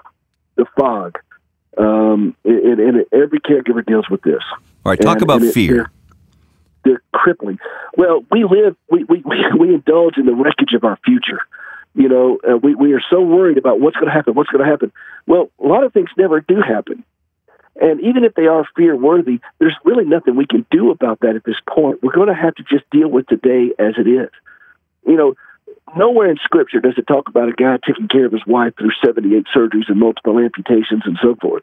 the 0.57 0.67
fog. 0.79 1.19
Um, 1.77 2.37
and, 2.45 2.81
and, 2.81 3.07
every 3.13 3.41
caregiver 3.41 3.85
deals 3.85 4.09
with 4.09 4.23
this. 4.23 4.43
All 4.85 4.91
right, 4.91 5.01
talk 5.01 5.17
and, 5.17 5.23
about 5.23 5.41
and 5.41 5.51
it, 5.51 5.55
fear. 5.55 5.91
They're, 6.85 6.93
they're, 6.93 7.03
crippling. 7.13 7.59
Well, 7.97 8.25
we 8.31 8.45
live, 8.45 8.77
we, 8.91 9.05
we, 9.09 9.25
we 9.59 9.75
indulge 9.75 10.17
in 10.17 10.27
the 10.27 10.35
wreckage 10.35 10.75
of 10.75 10.85
our 10.85 10.99
future. 11.05 11.41
You 11.95 12.09
know, 12.09 12.39
uh, 12.49 12.57
we, 12.57 12.75
we 12.75 12.93
are 12.93 13.03
so 13.09 13.21
worried 13.21 13.59
about 13.59 13.81
what's 13.81 13.97
going 13.97 14.07
to 14.07 14.13
happen, 14.13 14.35
what's 14.35 14.51
going 14.51 14.65
to 14.65 14.71
happen. 14.71 14.93
Well, 15.27 15.51
a 15.63 15.67
lot 15.67 15.85
of 15.85 15.93
things 15.93 16.11
never 16.17 16.41
do 16.41 16.61
happen. 16.61 17.05
And 17.81 18.01
even 18.03 18.25
if 18.25 18.35
they 18.35 18.47
are 18.47 18.67
fear 18.77 18.97
worthy, 18.97 19.41
there's 19.59 19.77
really 19.85 20.05
nothing 20.05 20.37
we 20.37 20.47
can 20.47 20.65
do 20.71 20.91
about 20.91 21.21
that 21.21 21.35
at 21.35 21.45
this 21.45 21.57
point. 21.69 22.03
We're 22.03 22.13
going 22.13 22.29
to 22.29 22.35
have 22.35 22.55
to 22.57 22.63
just 22.63 22.89
deal 22.91 23.09
with 23.09 23.27
today 23.27 23.73
as 23.79 23.95
it 23.99 24.09
is. 24.09 24.31
You 25.07 25.17
know, 25.17 25.35
nowhere 25.97 26.31
in 26.31 26.37
Scripture 26.43 26.81
does 26.81 26.95
it 26.97 27.07
talk 27.07 27.29
about 27.29 27.49
a 27.49 27.53
guy 27.53 27.79
taking 27.87 28.09
care 28.09 28.27
of 28.27 28.33
his 28.33 28.47
wife 28.47 28.75
through 28.79 28.93
78 29.05 29.45
surgeries 29.55 29.89
and 29.89 29.99
multiple 29.99 30.39
amputations 30.39 31.03
and 31.05 31.19
so 31.23 31.35
forth. 31.41 31.63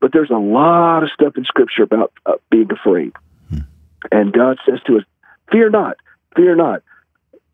But 0.00 0.12
there's 0.12 0.30
a 0.30 0.38
lot 0.38 1.02
of 1.02 1.10
stuff 1.10 1.36
in 1.36 1.44
Scripture 1.44 1.82
about 1.82 2.12
uh, 2.26 2.34
being 2.50 2.70
afraid. 2.70 3.12
Hmm. 3.48 3.60
And 4.12 4.32
God 4.32 4.58
says 4.68 4.80
to 4.86 4.98
us, 4.98 5.04
Fear 5.50 5.70
not, 5.70 5.96
fear 6.34 6.54
not. 6.54 6.82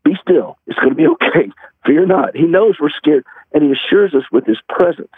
Be 0.05 0.13
still. 0.21 0.59
It's 0.67 0.79
going 0.79 0.91
to 0.91 0.95
be 0.95 1.07
okay. 1.13 1.51
Fear 1.87 2.07
not. 2.07 2.37
He 2.37 2.45
knows 2.45 2.77
we're 2.81 2.91
scared, 2.91 3.25
and 3.53 3.63
He 3.63 3.73
assures 3.73 4.15
us 4.15 4.25
with 4.33 4.47
His 4.47 4.59
presence. 4.69 5.13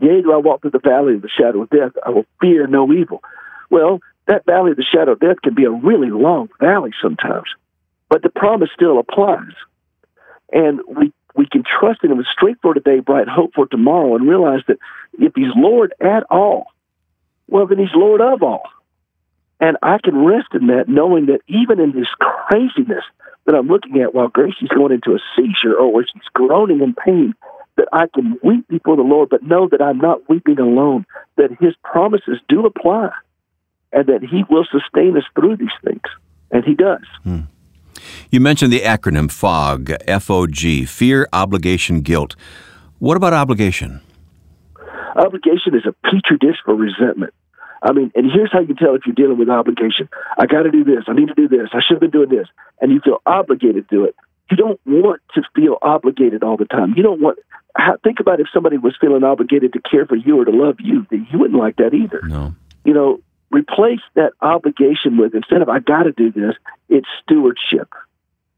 Yea, 0.00 0.22
do 0.22 0.32
I 0.32 0.36
walk 0.36 0.60
through 0.60 0.72
the 0.72 0.78
valley 0.78 1.14
of 1.14 1.22
the 1.22 1.28
shadow 1.28 1.62
of 1.62 1.70
death, 1.70 1.92
I 2.04 2.10
will 2.10 2.26
fear 2.40 2.66
no 2.66 2.92
evil. 2.92 3.22
Well, 3.70 4.00
that 4.26 4.44
valley 4.44 4.72
of 4.72 4.76
the 4.76 4.84
shadow 4.84 5.12
of 5.12 5.20
death 5.20 5.40
can 5.42 5.54
be 5.54 5.64
a 5.64 5.70
really 5.70 6.10
long 6.10 6.50
valley 6.60 6.90
sometimes, 7.00 7.48
but 8.10 8.22
the 8.22 8.28
promise 8.28 8.68
still 8.74 8.98
applies 8.98 9.54
and 10.52 10.80
we 10.86 11.12
we 11.34 11.46
can 11.46 11.64
trust 11.64 12.02
in 12.02 12.10
him 12.10 12.16
with 12.16 12.26
strength 12.26 12.60
for 12.62 12.72
today, 12.72 13.00
bright 13.00 13.28
hope 13.28 13.52
for 13.54 13.66
tomorrow, 13.66 14.16
and 14.16 14.28
realize 14.28 14.60
that 14.68 14.78
if 15.18 15.34
he's 15.34 15.52
Lord 15.54 15.92
at 16.00 16.24
all, 16.30 16.66
well, 17.46 17.66
then 17.66 17.78
he's 17.78 17.94
Lord 17.94 18.20
of 18.20 18.42
all. 18.42 18.62
And 19.60 19.76
I 19.82 19.98
can 20.02 20.24
rest 20.24 20.48
in 20.54 20.66
that, 20.68 20.88
knowing 20.88 21.26
that 21.26 21.40
even 21.46 21.80
in 21.80 21.92
this 21.92 22.08
craziness 22.18 23.04
that 23.44 23.54
I'm 23.54 23.68
looking 23.68 24.00
at 24.00 24.14
while 24.14 24.28
Gracie's 24.28 24.68
going 24.68 24.92
into 24.92 25.14
a 25.14 25.18
seizure 25.36 25.76
or 25.76 26.02
she's 26.04 26.22
groaning 26.34 26.80
in 26.80 26.94
pain, 26.94 27.34
that 27.76 27.88
I 27.92 28.06
can 28.12 28.38
weep 28.42 28.66
before 28.68 28.96
the 28.96 29.02
Lord, 29.02 29.28
but 29.28 29.42
know 29.42 29.68
that 29.68 29.82
I'm 29.82 29.98
not 29.98 30.28
weeping 30.28 30.58
alone, 30.58 31.06
that 31.36 31.50
his 31.60 31.74
promises 31.84 32.38
do 32.48 32.66
apply, 32.66 33.10
and 33.92 34.06
that 34.06 34.22
he 34.22 34.44
will 34.48 34.66
sustain 34.70 35.16
us 35.16 35.24
through 35.34 35.56
these 35.56 35.68
things. 35.84 36.02
And 36.50 36.64
he 36.64 36.74
does. 36.74 37.04
Hmm. 37.22 37.40
You 38.36 38.40
mentioned 38.40 38.70
the 38.70 38.80
acronym 38.80 39.30
FOG, 39.30 39.92
F 40.06 40.28
O 40.28 40.46
G, 40.46 40.84
fear, 40.84 41.26
obligation, 41.32 42.02
guilt. 42.02 42.36
What 42.98 43.16
about 43.16 43.32
obligation? 43.32 44.02
Obligation 45.16 45.74
is 45.74 45.86
a 45.86 45.94
petri 46.04 46.36
dish 46.38 46.56
for 46.62 46.74
resentment. 46.74 47.32
I 47.82 47.92
mean, 47.92 48.12
and 48.14 48.30
here's 48.30 48.52
how 48.52 48.60
you 48.60 48.74
tell 48.74 48.94
if 48.94 49.06
you're 49.06 49.14
dealing 49.14 49.38
with 49.38 49.48
obligation. 49.48 50.10
I 50.36 50.44
got 50.44 50.64
to 50.64 50.70
do 50.70 50.84
this. 50.84 51.04
I 51.08 51.14
need 51.14 51.28
to 51.28 51.34
do 51.34 51.48
this. 51.48 51.70
I 51.72 51.80
should 51.80 51.94
have 51.94 52.00
been 52.00 52.10
doing 52.10 52.28
this. 52.28 52.46
And 52.82 52.92
you 52.92 53.00
feel 53.00 53.22
obligated 53.24 53.88
to 53.88 53.96
do 53.96 54.04
it. 54.04 54.14
You 54.50 54.58
don't 54.58 54.78
want 54.84 55.22
to 55.34 55.42
feel 55.54 55.78
obligated 55.80 56.42
all 56.42 56.58
the 56.58 56.66
time. 56.66 56.92
You 56.94 57.02
don't 57.02 57.22
want. 57.22 57.38
Think 58.04 58.20
about 58.20 58.38
if 58.38 58.48
somebody 58.52 58.76
was 58.76 58.94
feeling 59.00 59.24
obligated 59.24 59.72
to 59.72 59.80
care 59.80 60.04
for 60.04 60.16
you 60.16 60.38
or 60.38 60.44
to 60.44 60.50
love 60.50 60.76
you. 60.78 61.06
You 61.10 61.38
wouldn't 61.38 61.58
like 61.58 61.76
that 61.76 61.94
either. 61.94 62.20
No. 62.22 62.54
You 62.84 62.92
know, 62.92 63.18
replace 63.50 64.00
that 64.14 64.34
obligation 64.42 65.16
with 65.16 65.34
instead 65.34 65.62
of 65.62 65.70
I 65.70 65.78
got 65.78 66.02
to 66.02 66.12
do 66.12 66.30
this, 66.30 66.54
it's 66.90 67.08
stewardship. 67.22 67.88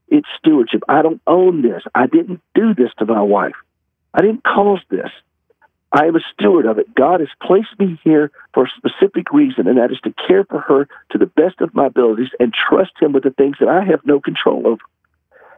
It's 0.08 0.28
stewardship. 0.38 0.82
I 0.88 1.02
don't 1.02 1.20
own 1.26 1.62
this. 1.62 1.82
I 1.94 2.06
didn't 2.06 2.40
do 2.54 2.74
this 2.74 2.90
to 2.98 3.06
my 3.06 3.22
wife. 3.22 3.54
I 4.14 4.22
didn't 4.22 4.44
cause 4.44 4.80
this. 4.90 5.10
I 5.92 6.06
am 6.06 6.16
a 6.16 6.20
steward 6.32 6.66
of 6.66 6.78
it. 6.78 6.94
God 6.94 7.20
has 7.20 7.30
placed 7.42 7.78
me 7.78 7.98
here 8.04 8.30
for 8.52 8.64
a 8.64 8.70
specific 8.76 9.32
reason, 9.32 9.66
and 9.66 9.78
that 9.78 9.90
is 9.90 10.00
to 10.04 10.14
care 10.26 10.44
for 10.44 10.60
her 10.60 10.86
to 11.10 11.18
the 11.18 11.26
best 11.26 11.60
of 11.60 11.74
my 11.74 11.86
abilities 11.86 12.28
and 12.38 12.52
trust 12.52 12.92
Him 13.00 13.12
with 13.12 13.22
the 13.22 13.30
things 13.30 13.56
that 13.60 13.68
I 13.68 13.84
have 13.84 14.04
no 14.04 14.20
control 14.20 14.66
over. 14.66 14.82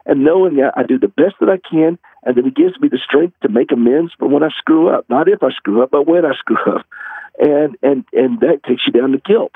And 0.07 0.25
knowing 0.25 0.57
that 0.57 0.75
I 0.77 0.85
do 0.85 0.99
the 0.99 1.09
best 1.09 1.35
that 1.41 1.51
I 1.51 1.59
can, 1.59 1.99
and 2.23 2.37
that 2.37 2.45
He 2.45 2.51
gives 2.51 2.79
me 2.81 2.89
the 2.89 2.99
strength 2.99 3.35
to 3.43 3.49
make 3.49 3.73
amends 3.73 4.13
for 4.19 4.29
when 4.29 4.45
I 4.45 4.51
screw 4.51 4.89
up. 4.89 5.05
Not 5.09 5.29
if 5.29 5.43
I 5.43 5.51
screw 5.51 5.83
up, 5.83 5.91
but 5.91 6.07
when 6.07 6.25
I 6.25 6.35
screw 6.39 6.75
up. 6.77 6.87
And 7.39 7.77
and 7.83 8.05
and 8.13 8.41
that 8.41 8.63
takes 8.63 8.87
you 8.87 8.93
down 8.93 9.13
to 9.13 9.19
guilt. 9.19 9.53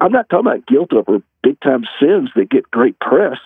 I'm 0.00 0.12
not 0.12 0.28
talking 0.28 0.46
about 0.46 0.66
guilt 0.66 0.92
over 0.92 1.22
big 1.42 1.60
time 1.60 1.84
sins 2.00 2.30
that 2.34 2.50
get 2.50 2.70
great 2.70 2.98
press. 2.98 3.38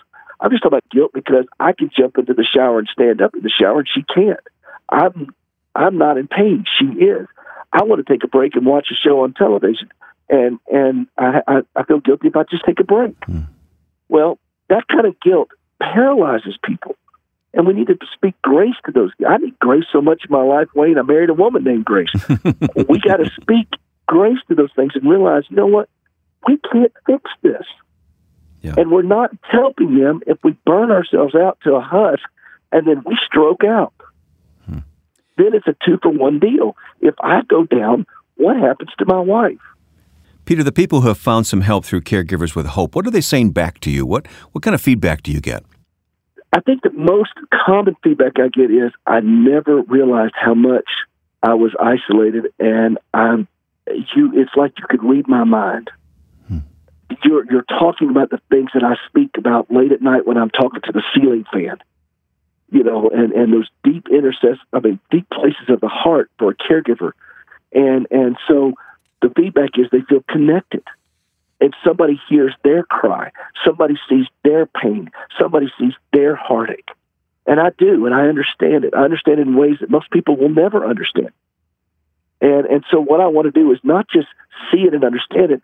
I'm 0.44 0.50
just 0.50 0.62
talking 0.62 0.76
about 0.76 0.90
guilt 0.90 1.12
because 1.14 1.46
I 1.58 1.72
can 1.72 1.90
jump 1.96 2.18
into 2.18 2.34
the 2.34 2.44
shower 2.44 2.78
and 2.78 2.86
stand 2.92 3.22
up 3.22 3.34
in 3.34 3.42
the 3.42 3.48
shower, 3.48 3.78
and 3.78 3.88
she 3.88 4.02
can't. 4.02 4.38
I'm 4.90 5.34
I'm 5.74 5.96
not 5.96 6.18
in 6.18 6.28
pain. 6.28 6.66
She 6.78 6.84
is. 6.84 7.26
I 7.72 7.82
want 7.82 8.06
to 8.06 8.12
take 8.12 8.22
a 8.24 8.28
break 8.28 8.54
and 8.54 8.66
watch 8.66 8.88
a 8.90 8.94
show 8.94 9.24
on 9.24 9.32
television, 9.32 9.90
and 10.28 10.58
and 10.70 11.06
I 11.16 11.40
I, 11.48 11.60
I 11.74 11.84
feel 11.84 11.98
guilty 11.98 12.28
if 12.28 12.36
I 12.36 12.42
just 12.42 12.66
take 12.66 12.78
a 12.78 12.84
break. 12.84 13.18
Mm. 13.20 13.46
Well, 14.10 14.38
that 14.68 14.86
kind 14.88 15.06
of 15.06 15.18
guilt 15.20 15.48
paralyzes 15.80 16.58
people, 16.62 16.94
and 17.54 17.66
we 17.66 17.72
need 17.72 17.86
to 17.86 17.96
speak 18.12 18.34
grace 18.42 18.76
to 18.84 18.92
those. 18.92 19.12
I 19.26 19.38
need 19.38 19.58
grace 19.60 19.86
so 19.90 20.02
much 20.02 20.26
in 20.28 20.30
my 20.30 20.42
life, 20.42 20.68
Wayne. 20.74 20.98
I 20.98 21.02
married 21.02 21.30
a 21.30 21.34
woman 21.34 21.64
named 21.64 21.86
Grace. 21.86 22.12
we 22.86 23.00
got 23.00 23.16
to 23.16 23.30
speak 23.40 23.68
grace 24.06 24.38
to 24.48 24.54
those 24.54 24.72
things 24.76 24.92
and 24.94 25.08
realize, 25.08 25.44
you 25.48 25.56
know 25.56 25.66
what? 25.66 25.88
We 26.46 26.58
can't 26.70 26.92
fix 27.06 27.30
this. 27.40 27.64
Yeah. 28.64 28.72
And 28.78 28.90
we're 28.90 29.02
not 29.02 29.30
helping 29.42 29.98
them 29.98 30.22
if 30.26 30.38
we 30.42 30.56
burn 30.64 30.90
ourselves 30.90 31.34
out 31.34 31.58
to 31.64 31.74
a 31.74 31.82
husk 31.82 32.22
and 32.72 32.86
then 32.86 33.02
we 33.04 33.14
stroke 33.26 33.62
out. 33.62 33.92
Hmm. 34.64 34.78
Then 35.36 35.52
it's 35.52 35.66
a 35.66 35.76
two 35.84 35.98
for 36.02 36.10
one 36.10 36.38
deal. 36.38 36.74
If 37.02 37.14
I 37.20 37.42
go 37.46 37.64
down, 37.64 38.06
what 38.36 38.56
happens 38.56 38.88
to 38.98 39.04
my 39.04 39.20
wife? 39.20 39.58
Peter, 40.46 40.62
the 40.62 40.72
people 40.72 41.02
who 41.02 41.08
have 41.08 41.18
found 41.18 41.46
some 41.46 41.60
help 41.60 41.84
through 41.84 42.00
Caregivers 42.00 42.56
with 42.56 42.64
Hope, 42.68 42.96
what 42.96 43.06
are 43.06 43.10
they 43.10 43.20
saying 43.20 43.50
back 43.50 43.80
to 43.80 43.90
you? 43.90 44.06
What 44.06 44.26
what 44.52 44.64
kind 44.64 44.74
of 44.74 44.80
feedback 44.80 45.22
do 45.22 45.30
you 45.30 45.42
get? 45.42 45.62
I 46.54 46.60
think 46.60 46.82
the 46.82 46.90
most 46.90 47.32
common 47.66 47.96
feedback 48.02 48.38
I 48.38 48.48
get 48.48 48.70
is 48.70 48.92
I 49.06 49.20
never 49.20 49.82
realized 49.82 50.34
how 50.36 50.54
much 50.54 50.88
I 51.42 51.52
was 51.52 51.72
isolated, 51.78 52.46
and 52.58 52.96
I'm 53.12 53.46
you. 54.16 54.32
It's 54.34 54.54
like 54.56 54.72
you 54.78 54.86
could 54.88 55.04
read 55.04 55.28
my 55.28 55.44
mind. 55.44 55.90
You're 57.24 57.50
you're 57.50 57.62
talking 57.62 58.10
about 58.10 58.30
the 58.30 58.40
things 58.50 58.70
that 58.74 58.84
I 58.84 58.96
speak 59.08 59.30
about 59.38 59.70
late 59.70 59.92
at 59.92 60.02
night 60.02 60.26
when 60.26 60.36
I'm 60.36 60.50
talking 60.50 60.80
to 60.82 60.92
the 60.92 61.02
ceiling 61.14 61.44
fan. 61.52 61.78
You 62.70 62.82
know, 62.82 63.10
and 63.10 63.32
and 63.32 63.52
those 63.52 63.68
deep 63.82 64.06
intercess, 64.08 64.58
I 64.72 64.80
mean, 64.80 65.00
deep 65.10 65.28
places 65.30 65.68
of 65.68 65.80
the 65.80 65.88
heart 65.88 66.30
for 66.38 66.50
a 66.50 66.54
caregiver, 66.54 67.12
and 67.72 68.06
and 68.10 68.36
so 68.48 68.74
the 69.22 69.30
feedback 69.30 69.70
is 69.78 69.86
they 69.90 70.02
feel 70.02 70.24
connected. 70.28 70.82
And 71.60 71.74
somebody 71.84 72.20
hears 72.28 72.52
their 72.62 72.82
cry, 72.82 73.30
somebody 73.64 73.94
sees 74.08 74.26
their 74.42 74.66
pain, 74.66 75.10
somebody 75.40 75.72
sees 75.78 75.94
their 76.12 76.34
heartache. 76.34 76.90
And 77.46 77.60
I 77.60 77.70
do, 77.78 78.06
and 78.06 78.14
I 78.14 78.26
understand 78.26 78.84
it. 78.84 78.94
I 78.94 79.02
understand 79.02 79.38
it 79.38 79.46
in 79.46 79.56
ways 79.56 79.76
that 79.80 79.88
most 79.88 80.10
people 80.10 80.36
will 80.36 80.48
never 80.48 80.84
understand. 80.84 81.30
And 82.40 82.66
and 82.66 82.84
so 82.90 83.00
what 83.00 83.20
I 83.20 83.28
want 83.28 83.46
to 83.46 83.50
do 83.50 83.72
is 83.72 83.78
not 83.82 84.08
just 84.08 84.28
see 84.70 84.82
it 84.82 84.94
and 84.94 85.04
understand 85.04 85.52
it, 85.52 85.62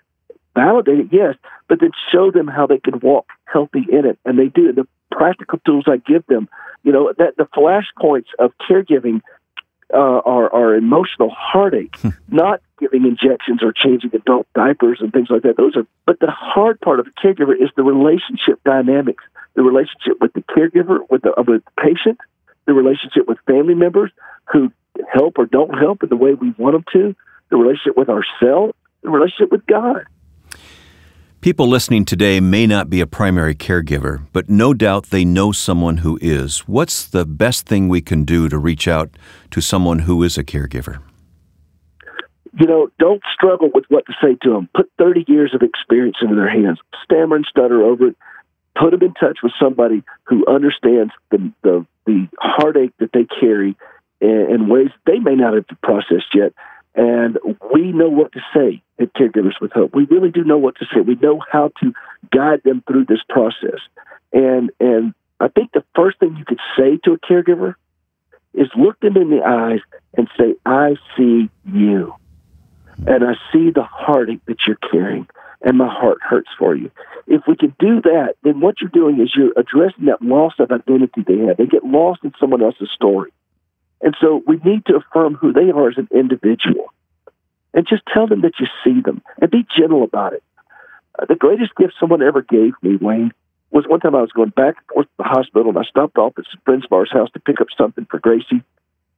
validate 0.54 1.00
it, 1.00 1.08
yes, 1.10 1.36
but 1.68 1.80
then 1.80 1.90
show 2.12 2.30
them 2.30 2.46
how 2.46 2.66
they 2.66 2.78
can 2.78 3.00
walk 3.00 3.26
healthy 3.44 3.86
in 3.90 4.04
it. 4.04 4.18
And 4.24 4.38
they 4.38 4.48
do. 4.48 4.72
The 4.72 4.86
practical 5.10 5.58
tools 5.66 5.84
I 5.86 5.98
give 5.98 6.26
them, 6.26 6.48
you 6.82 6.92
know, 6.92 7.12
that 7.18 7.36
the 7.36 7.44
flashpoints 7.44 8.28
of 8.38 8.52
caregiving 8.68 9.20
uh, 9.92 9.96
are, 9.96 10.52
are 10.52 10.74
emotional 10.74 11.30
heartache, 11.30 11.96
hmm. 11.96 12.10
not 12.28 12.60
giving 12.78 13.04
injections 13.04 13.62
or 13.62 13.72
changing 13.72 14.10
adult 14.14 14.46
diapers 14.54 14.98
and 15.00 15.12
things 15.12 15.28
like 15.30 15.42
that. 15.42 15.56
Those 15.56 15.76
are, 15.76 15.86
but 16.06 16.20
the 16.20 16.30
hard 16.30 16.80
part 16.80 17.00
of 17.00 17.06
the 17.06 17.12
caregiver 17.12 17.52
is 17.52 17.70
the 17.76 17.82
relationship 17.82 18.62
dynamics, 18.64 19.24
the 19.54 19.62
relationship 19.62 20.20
with 20.20 20.32
the 20.32 20.42
caregiver, 20.42 20.98
with 21.10 21.22
the, 21.22 21.34
with 21.36 21.64
the 21.64 21.82
patient, 21.82 22.18
the 22.66 22.72
relationship 22.72 23.26
with 23.26 23.38
family 23.46 23.74
members 23.74 24.10
who 24.52 24.70
help 25.12 25.38
or 25.38 25.46
don't 25.46 25.76
help 25.76 26.02
in 26.02 26.08
the 26.08 26.16
way 26.16 26.34
we 26.34 26.54
want 26.56 26.74
them 26.74 26.84
to, 26.92 27.16
the 27.50 27.56
relationship 27.56 27.96
with 27.96 28.08
ourselves, 28.08 28.74
the 29.02 29.10
relationship 29.10 29.50
with 29.50 29.66
God. 29.66 30.04
People 31.40 31.68
listening 31.68 32.04
today 32.04 32.38
may 32.38 32.66
not 32.66 32.90
be 32.90 33.00
a 33.00 33.06
primary 33.06 33.54
caregiver, 33.54 34.26
but 34.30 34.50
no 34.50 34.74
doubt 34.74 35.06
they 35.06 35.24
know 35.24 35.52
someone 35.52 35.96
who 35.96 36.18
is. 36.20 36.68
What's 36.68 37.06
the 37.06 37.24
best 37.24 37.64
thing 37.64 37.88
we 37.88 38.02
can 38.02 38.24
do 38.24 38.50
to 38.50 38.58
reach 38.58 38.86
out 38.86 39.16
to 39.52 39.62
someone 39.62 40.00
who 40.00 40.22
is 40.22 40.36
a 40.36 40.44
caregiver? 40.44 41.00
You 42.60 42.66
know, 42.66 42.90
don't 42.98 43.22
struggle 43.32 43.70
with 43.72 43.86
what 43.88 44.04
to 44.04 44.12
say 44.22 44.36
to 44.42 44.50
them. 44.50 44.68
Put 44.76 44.90
30 44.98 45.24
years 45.28 45.54
of 45.54 45.62
experience 45.62 46.18
into 46.20 46.34
their 46.34 46.50
hands. 46.50 46.78
Stammer 47.04 47.36
and 47.36 47.46
stutter 47.48 47.84
over 47.84 48.08
it. 48.08 48.16
Put 48.78 48.90
them 48.90 49.02
in 49.02 49.14
touch 49.14 49.38
with 49.42 49.52
somebody 49.58 50.02
who 50.24 50.44
understands 50.46 51.14
the, 51.30 51.50
the, 51.62 51.86
the 52.04 52.28
heartache 52.38 52.92
that 52.98 53.12
they 53.14 53.26
carry 53.40 53.78
in, 54.20 54.46
in 54.50 54.68
ways 54.68 54.90
they 55.06 55.18
may 55.18 55.36
not 55.36 55.54
have 55.54 55.64
processed 55.82 56.34
yet 56.34 56.52
and 56.94 57.38
we 57.72 57.92
know 57.92 58.08
what 58.08 58.32
to 58.32 58.40
say 58.54 58.82
at 58.98 59.12
Caregivers 59.14 59.60
with 59.60 59.72
Hope. 59.72 59.94
We 59.94 60.04
really 60.04 60.30
do 60.30 60.44
know 60.44 60.58
what 60.58 60.76
to 60.76 60.86
say. 60.92 61.00
We 61.00 61.14
know 61.16 61.40
how 61.50 61.72
to 61.82 61.92
guide 62.32 62.62
them 62.64 62.82
through 62.86 63.06
this 63.06 63.22
process. 63.28 63.80
And 64.32 64.70
and 64.80 65.14
I 65.38 65.48
think 65.48 65.72
the 65.72 65.84
first 65.94 66.18
thing 66.18 66.36
you 66.36 66.44
could 66.44 66.60
say 66.76 66.98
to 67.04 67.12
a 67.12 67.18
caregiver 67.18 67.74
is 68.54 68.68
look 68.76 68.98
them 69.00 69.16
in 69.16 69.30
the 69.30 69.42
eyes 69.42 69.80
and 70.16 70.28
say, 70.38 70.54
I 70.66 70.96
see 71.16 71.48
you. 71.64 72.14
And 73.06 73.24
I 73.24 73.34
see 73.52 73.70
the 73.70 73.82
heartache 73.82 74.44
that 74.46 74.58
you're 74.66 74.76
carrying, 74.90 75.26
and 75.62 75.78
my 75.78 75.88
heart 75.88 76.18
hurts 76.20 76.50
for 76.58 76.74
you. 76.74 76.90
If 77.26 77.42
we 77.48 77.56
can 77.56 77.74
do 77.78 78.02
that, 78.02 78.34
then 78.42 78.60
what 78.60 78.80
you're 78.80 78.90
doing 78.90 79.20
is 79.22 79.32
you're 79.34 79.52
addressing 79.56 80.04
that 80.06 80.20
loss 80.20 80.52
of 80.58 80.70
identity 80.70 81.24
they 81.26 81.38
have. 81.46 81.56
They 81.56 81.66
get 81.66 81.84
lost 81.84 82.20
in 82.24 82.34
someone 82.38 82.62
else's 82.62 82.90
story. 82.94 83.32
And 84.02 84.16
so 84.20 84.42
we 84.46 84.56
need 84.64 84.86
to 84.86 84.96
affirm 84.96 85.34
who 85.34 85.52
they 85.52 85.70
are 85.70 85.88
as 85.88 85.98
an 85.98 86.08
individual 86.12 86.92
and 87.74 87.86
just 87.86 88.02
tell 88.12 88.26
them 88.26 88.42
that 88.42 88.54
you 88.58 88.66
see 88.84 89.00
them 89.00 89.22
and 89.40 89.50
be 89.50 89.66
gentle 89.76 90.02
about 90.02 90.32
it. 90.32 90.42
Uh, 91.18 91.26
the 91.26 91.34
greatest 91.34 91.74
gift 91.76 91.94
someone 92.00 92.22
ever 92.22 92.42
gave 92.42 92.72
me, 92.82 92.96
Wayne, 92.96 93.32
was 93.70 93.84
one 93.86 94.00
time 94.00 94.14
I 94.14 94.20
was 94.20 94.32
going 94.32 94.50
back 94.50 94.76
and 94.76 94.86
forth 94.92 95.06
to 95.06 95.12
the 95.18 95.24
hospital 95.24 95.68
and 95.68 95.78
I 95.78 95.84
stopped 95.84 96.18
off 96.18 96.34
at 96.38 96.44
some 96.50 96.60
friends 96.64 96.84
of 96.84 96.92
ours' 96.92 97.10
house 97.12 97.30
to 97.32 97.40
pick 97.40 97.60
up 97.60 97.68
something 97.76 98.06
for 98.10 98.18
Gracie. 98.18 98.64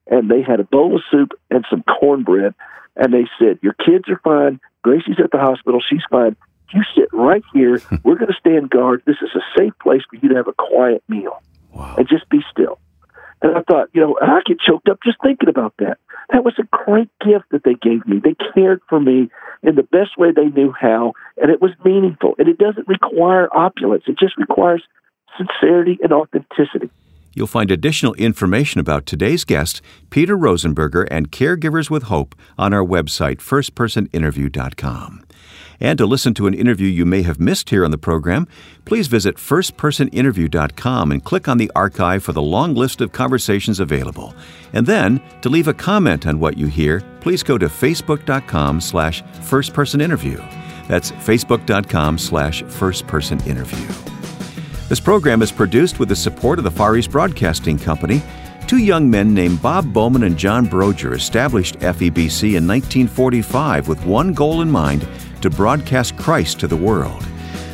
And 0.08 0.30
they 0.30 0.42
had 0.42 0.60
a 0.60 0.64
bowl 0.64 0.96
of 0.96 1.02
soup 1.10 1.32
and 1.50 1.64
some 1.70 1.84
cornbread. 1.84 2.54
And 2.96 3.14
they 3.14 3.26
said, 3.38 3.60
Your 3.62 3.72
kids 3.74 4.08
are 4.08 4.20
fine. 4.22 4.60
Gracie's 4.82 5.20
at 5.22 5.30
the 5.30 5.38
hospital. 5.38 5.80
She's 5.80 6.02
fine. 6.10 6.36
You 6.74 6.82
sit 6.94 7.08
right 7.12 7.42
here. 7.54 7.80
We're 8.02 8.16
going 8.16 8.32
to 8.32 8.38
stand 8.38 8.68
guard. 8.68 9.02
This 9.06 9.16
is 9.22 9.30
a 9.34 9.58
safe 9.58 9.72
place 9.80 10.02
for 10.10 10.16
you 10.16 10.28
to 10.30 10.36
have 10.36 10.48
a 10.48 10.52
quiet 10.52 11.02
meal 11.08 11.40
wow. 11.72 11.94
and 11.96 12.08
just 12.08 12.28
be 12.28 12.40
still. 12.50 12.78
And 13.42 13.56
I 13.56 13.62
thought, 13.62 13.88
you 13.92 14.00
know, 14.00 14.16
I 14.20 14.40
get 14.46 14.60
choked 14.60 14.88
up 14.88 15.00
just 15.04 15.18
thinking 15.22 15.48
about 15.48 15.74
that. 15.78 15.98
That 16.32 16.44
was 16.44 16.54
a 16.58 16.76
great 16.84 17.10
gift 17.20 17.46
that 17.50 17.64
they 17.64 17.74
gave 17.74 18.06
me. 18.06 18.20
They 18.22 18.36
cared 18.54 18.80
for 18.88 19.00
me 19.00 19.30
in 19.62 19.74
the 19.74 19.82
best 19.82 20.16
way 20.16 20.28
they 20.30 20.46
knew 20.46 20.72
how, 20.72 21.12
and 21.36 21.50
it 21.50 21.60
was 21.60 21.72
meaningful. 21.84 22.34
And 22.38 22.48
it 22.48 22.58
doesn't 22.58 22.88
require 22.88 23.48
opulence, 23.54 24.04
it 24.06 24.18
just 24.18 24.36
requires 24.38 24.82
sincerity 25.36 25.98
and 26.02 26.12
authenticity. 26.12 26.90
You'll 27.34 27.46
find 27.46 27.70
additional 27.70 28.12
information 28.14 28.80
about 28.80 29.06
today's 29.06 29.44
guest, 29.44 29.80
Peter 30.10 30.36
Rosenberger, 30.36 31.08
and 31.10 31.32
Caregivers 31.32 31.88
with 31.88 32.04
Hope 32.04 32.34
on 32.58 32.74
our 32.74 32.84
website, 32.84 33.38
firstpersoninterview.com. 33.38 35.24
And 35.82 35.98
to 35.98 36.06
listen 36.06 36.32
to 36.34 36.46
an 36.46 36.54
interview 36.54 36.86
you 36.86 37.04
may 37.04 37.22
have 37.22 37.40
missed 37.40 37.70
here 37.70 37.84
on 37.84 37.90
the 37.90 37.98
program, 37.98 38.46
please 38.84 39.08
visit 39.08 39.34
firstpersoninterview.com 39.34 41.10
and 41.10 41.24
click 41.24 41.48
on 41.48 41.58
the 41.58 41.72
archive 41.74 42.22
for 42.22 42.32
the 42.32 42.40
long 42.40 42.76
list 42.76 43.00
of 43.00 43.10
conversations 43.10 43.80
available. 43.80 44.32
And 44.72 44.86
then, 44.86 45.20
to 45.40 45.48
leave 45.48 45.66
a 45.66 45.74
comment 45.74 46.24
on 46.24 46.38
what 46.38 46.56
you 46.56 46.68
hear, 46.68 47.02
please 47.20 47.42
go 47.42 47.58
to 47.58 47.66
facebook.com 47.66 48.80
slash 48.80 49.24
firstpersoninterview. 49.24 50.38
That's 50.86 51.10
facebook.com 51.10 52.16
slash 52.16 52.62
firstpersoninterview. 52.62 54.88
This 54.88 55.00
program 55.00 55.42
is 55.42 55.50
produced 55.50 55.98
with 55.98 56.10
the 56.10 56.16
support 56.16 56.60
of 56.60 56.64
the 56.64 56.70
Far 56.70 56.96
East 56.96 57.10
Broadcasting 57.10 57.80
Company. 57.80 58.22
Two 58.68 58.78
young 58.78 59.10
men 59.10 59.34
named 59.34 59.60
Bob 59.60 59.92
Bowman 59.92 60.22
and 60.22 60.38
John 60.38 60.66
Broger 60.66 61.16
established 61.16 61.80
FEBC 61.80 62.56
in 62.56 62.68
1945 62.68 63.88
with 63.88 64.06
one 64.06 64.32
goal 64.32 64.62
in 64.62 64.70
mind 64.70 65.08
to 65.42 65.50
broadcast 65.50 66.16
Christ 66.16 66.58
to 66.60 66.66
the 66.66 66.76
world. 66.76 67.26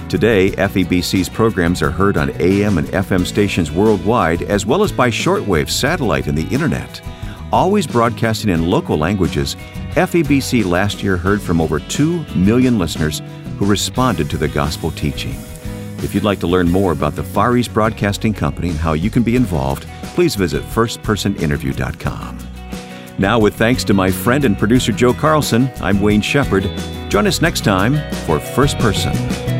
Today, 0.09 0.51
FEBC's 0.53 1.29
programs 1.29 1.83
are 1.83 1.91
heard 1.91 2.17
on 2.17 2.31
AM 2.41 2.79
and 2.79 2.89
FM 2.89 3.27
stations 3.27 3.71
worldwide, 3.71 4.43
as 4.43 4.65
well 4.65 4.83
as 4.83 4.91
by 4.91 5.11
shortwave, 5.11 5.69
satellite, 5.69 6.27
and 6.27 6.37
the 6.37 6.49
internet. 6.53 7.01
Always 7.53 7.87
broadcasting 7.87 8.51
in 8.51 8.71
local 8.71 8.97
languages, 8.97 9.55
FEBC 9.93 10.65
last 10.65 11.03
year 11.03 11.17
heard 11.17 11.43
from 11.43 11.61
over 11.61 11.79
2 11.79 12.25
million 12.35 12.79
listeners 12.79 13.21
who 13.59 13.67
responded 13.67 14.31
to 14.31 14.39
the 14.39 14.49
gospel 14.49 14.91
teaching. 14.91 15.35
If 15.99 16.15
you'd 16.15 16.25
like 16.25 16.41
to 16.41 16.47
learn 16.47 16.71
more 16.71 16.93
about 16.93 17.17
the 17.17 17.23
Far 17.23 17.57
East 17.57 17.75
Broadcasting 17.75 18.33
Company 18.33 18.71
and 18.71 18.79
how 18.79 18.95
you 18.95 19.11
can 19.11 19.23
be 19.23 19.37
involved, 19.37 19.87
please 20.15 20.37
visit 20.37 20.63
firstpersoninterview.com. 20.63 22.39
Now, 23.19 23.39
with 23.39 23.57
thanks 23.57 23.85
to 23.85 23.95
my 23.95 24.11
friend 24.11 24.45
and 24.45 24.57
producer 24.57 24.93
Joe 24.93 25.13
Carlson, 25.13 25.71
I'm 25.83 26.01
Wayne 26.01 26.23
Shepherd. 26.23 26.65
Join 27.09 27.27
us 27.27 27.41
next 27.41 27.65
time 27.65 27.95
for 28.27 28.39
First 28.39 28.79
Person. 28.79 29.58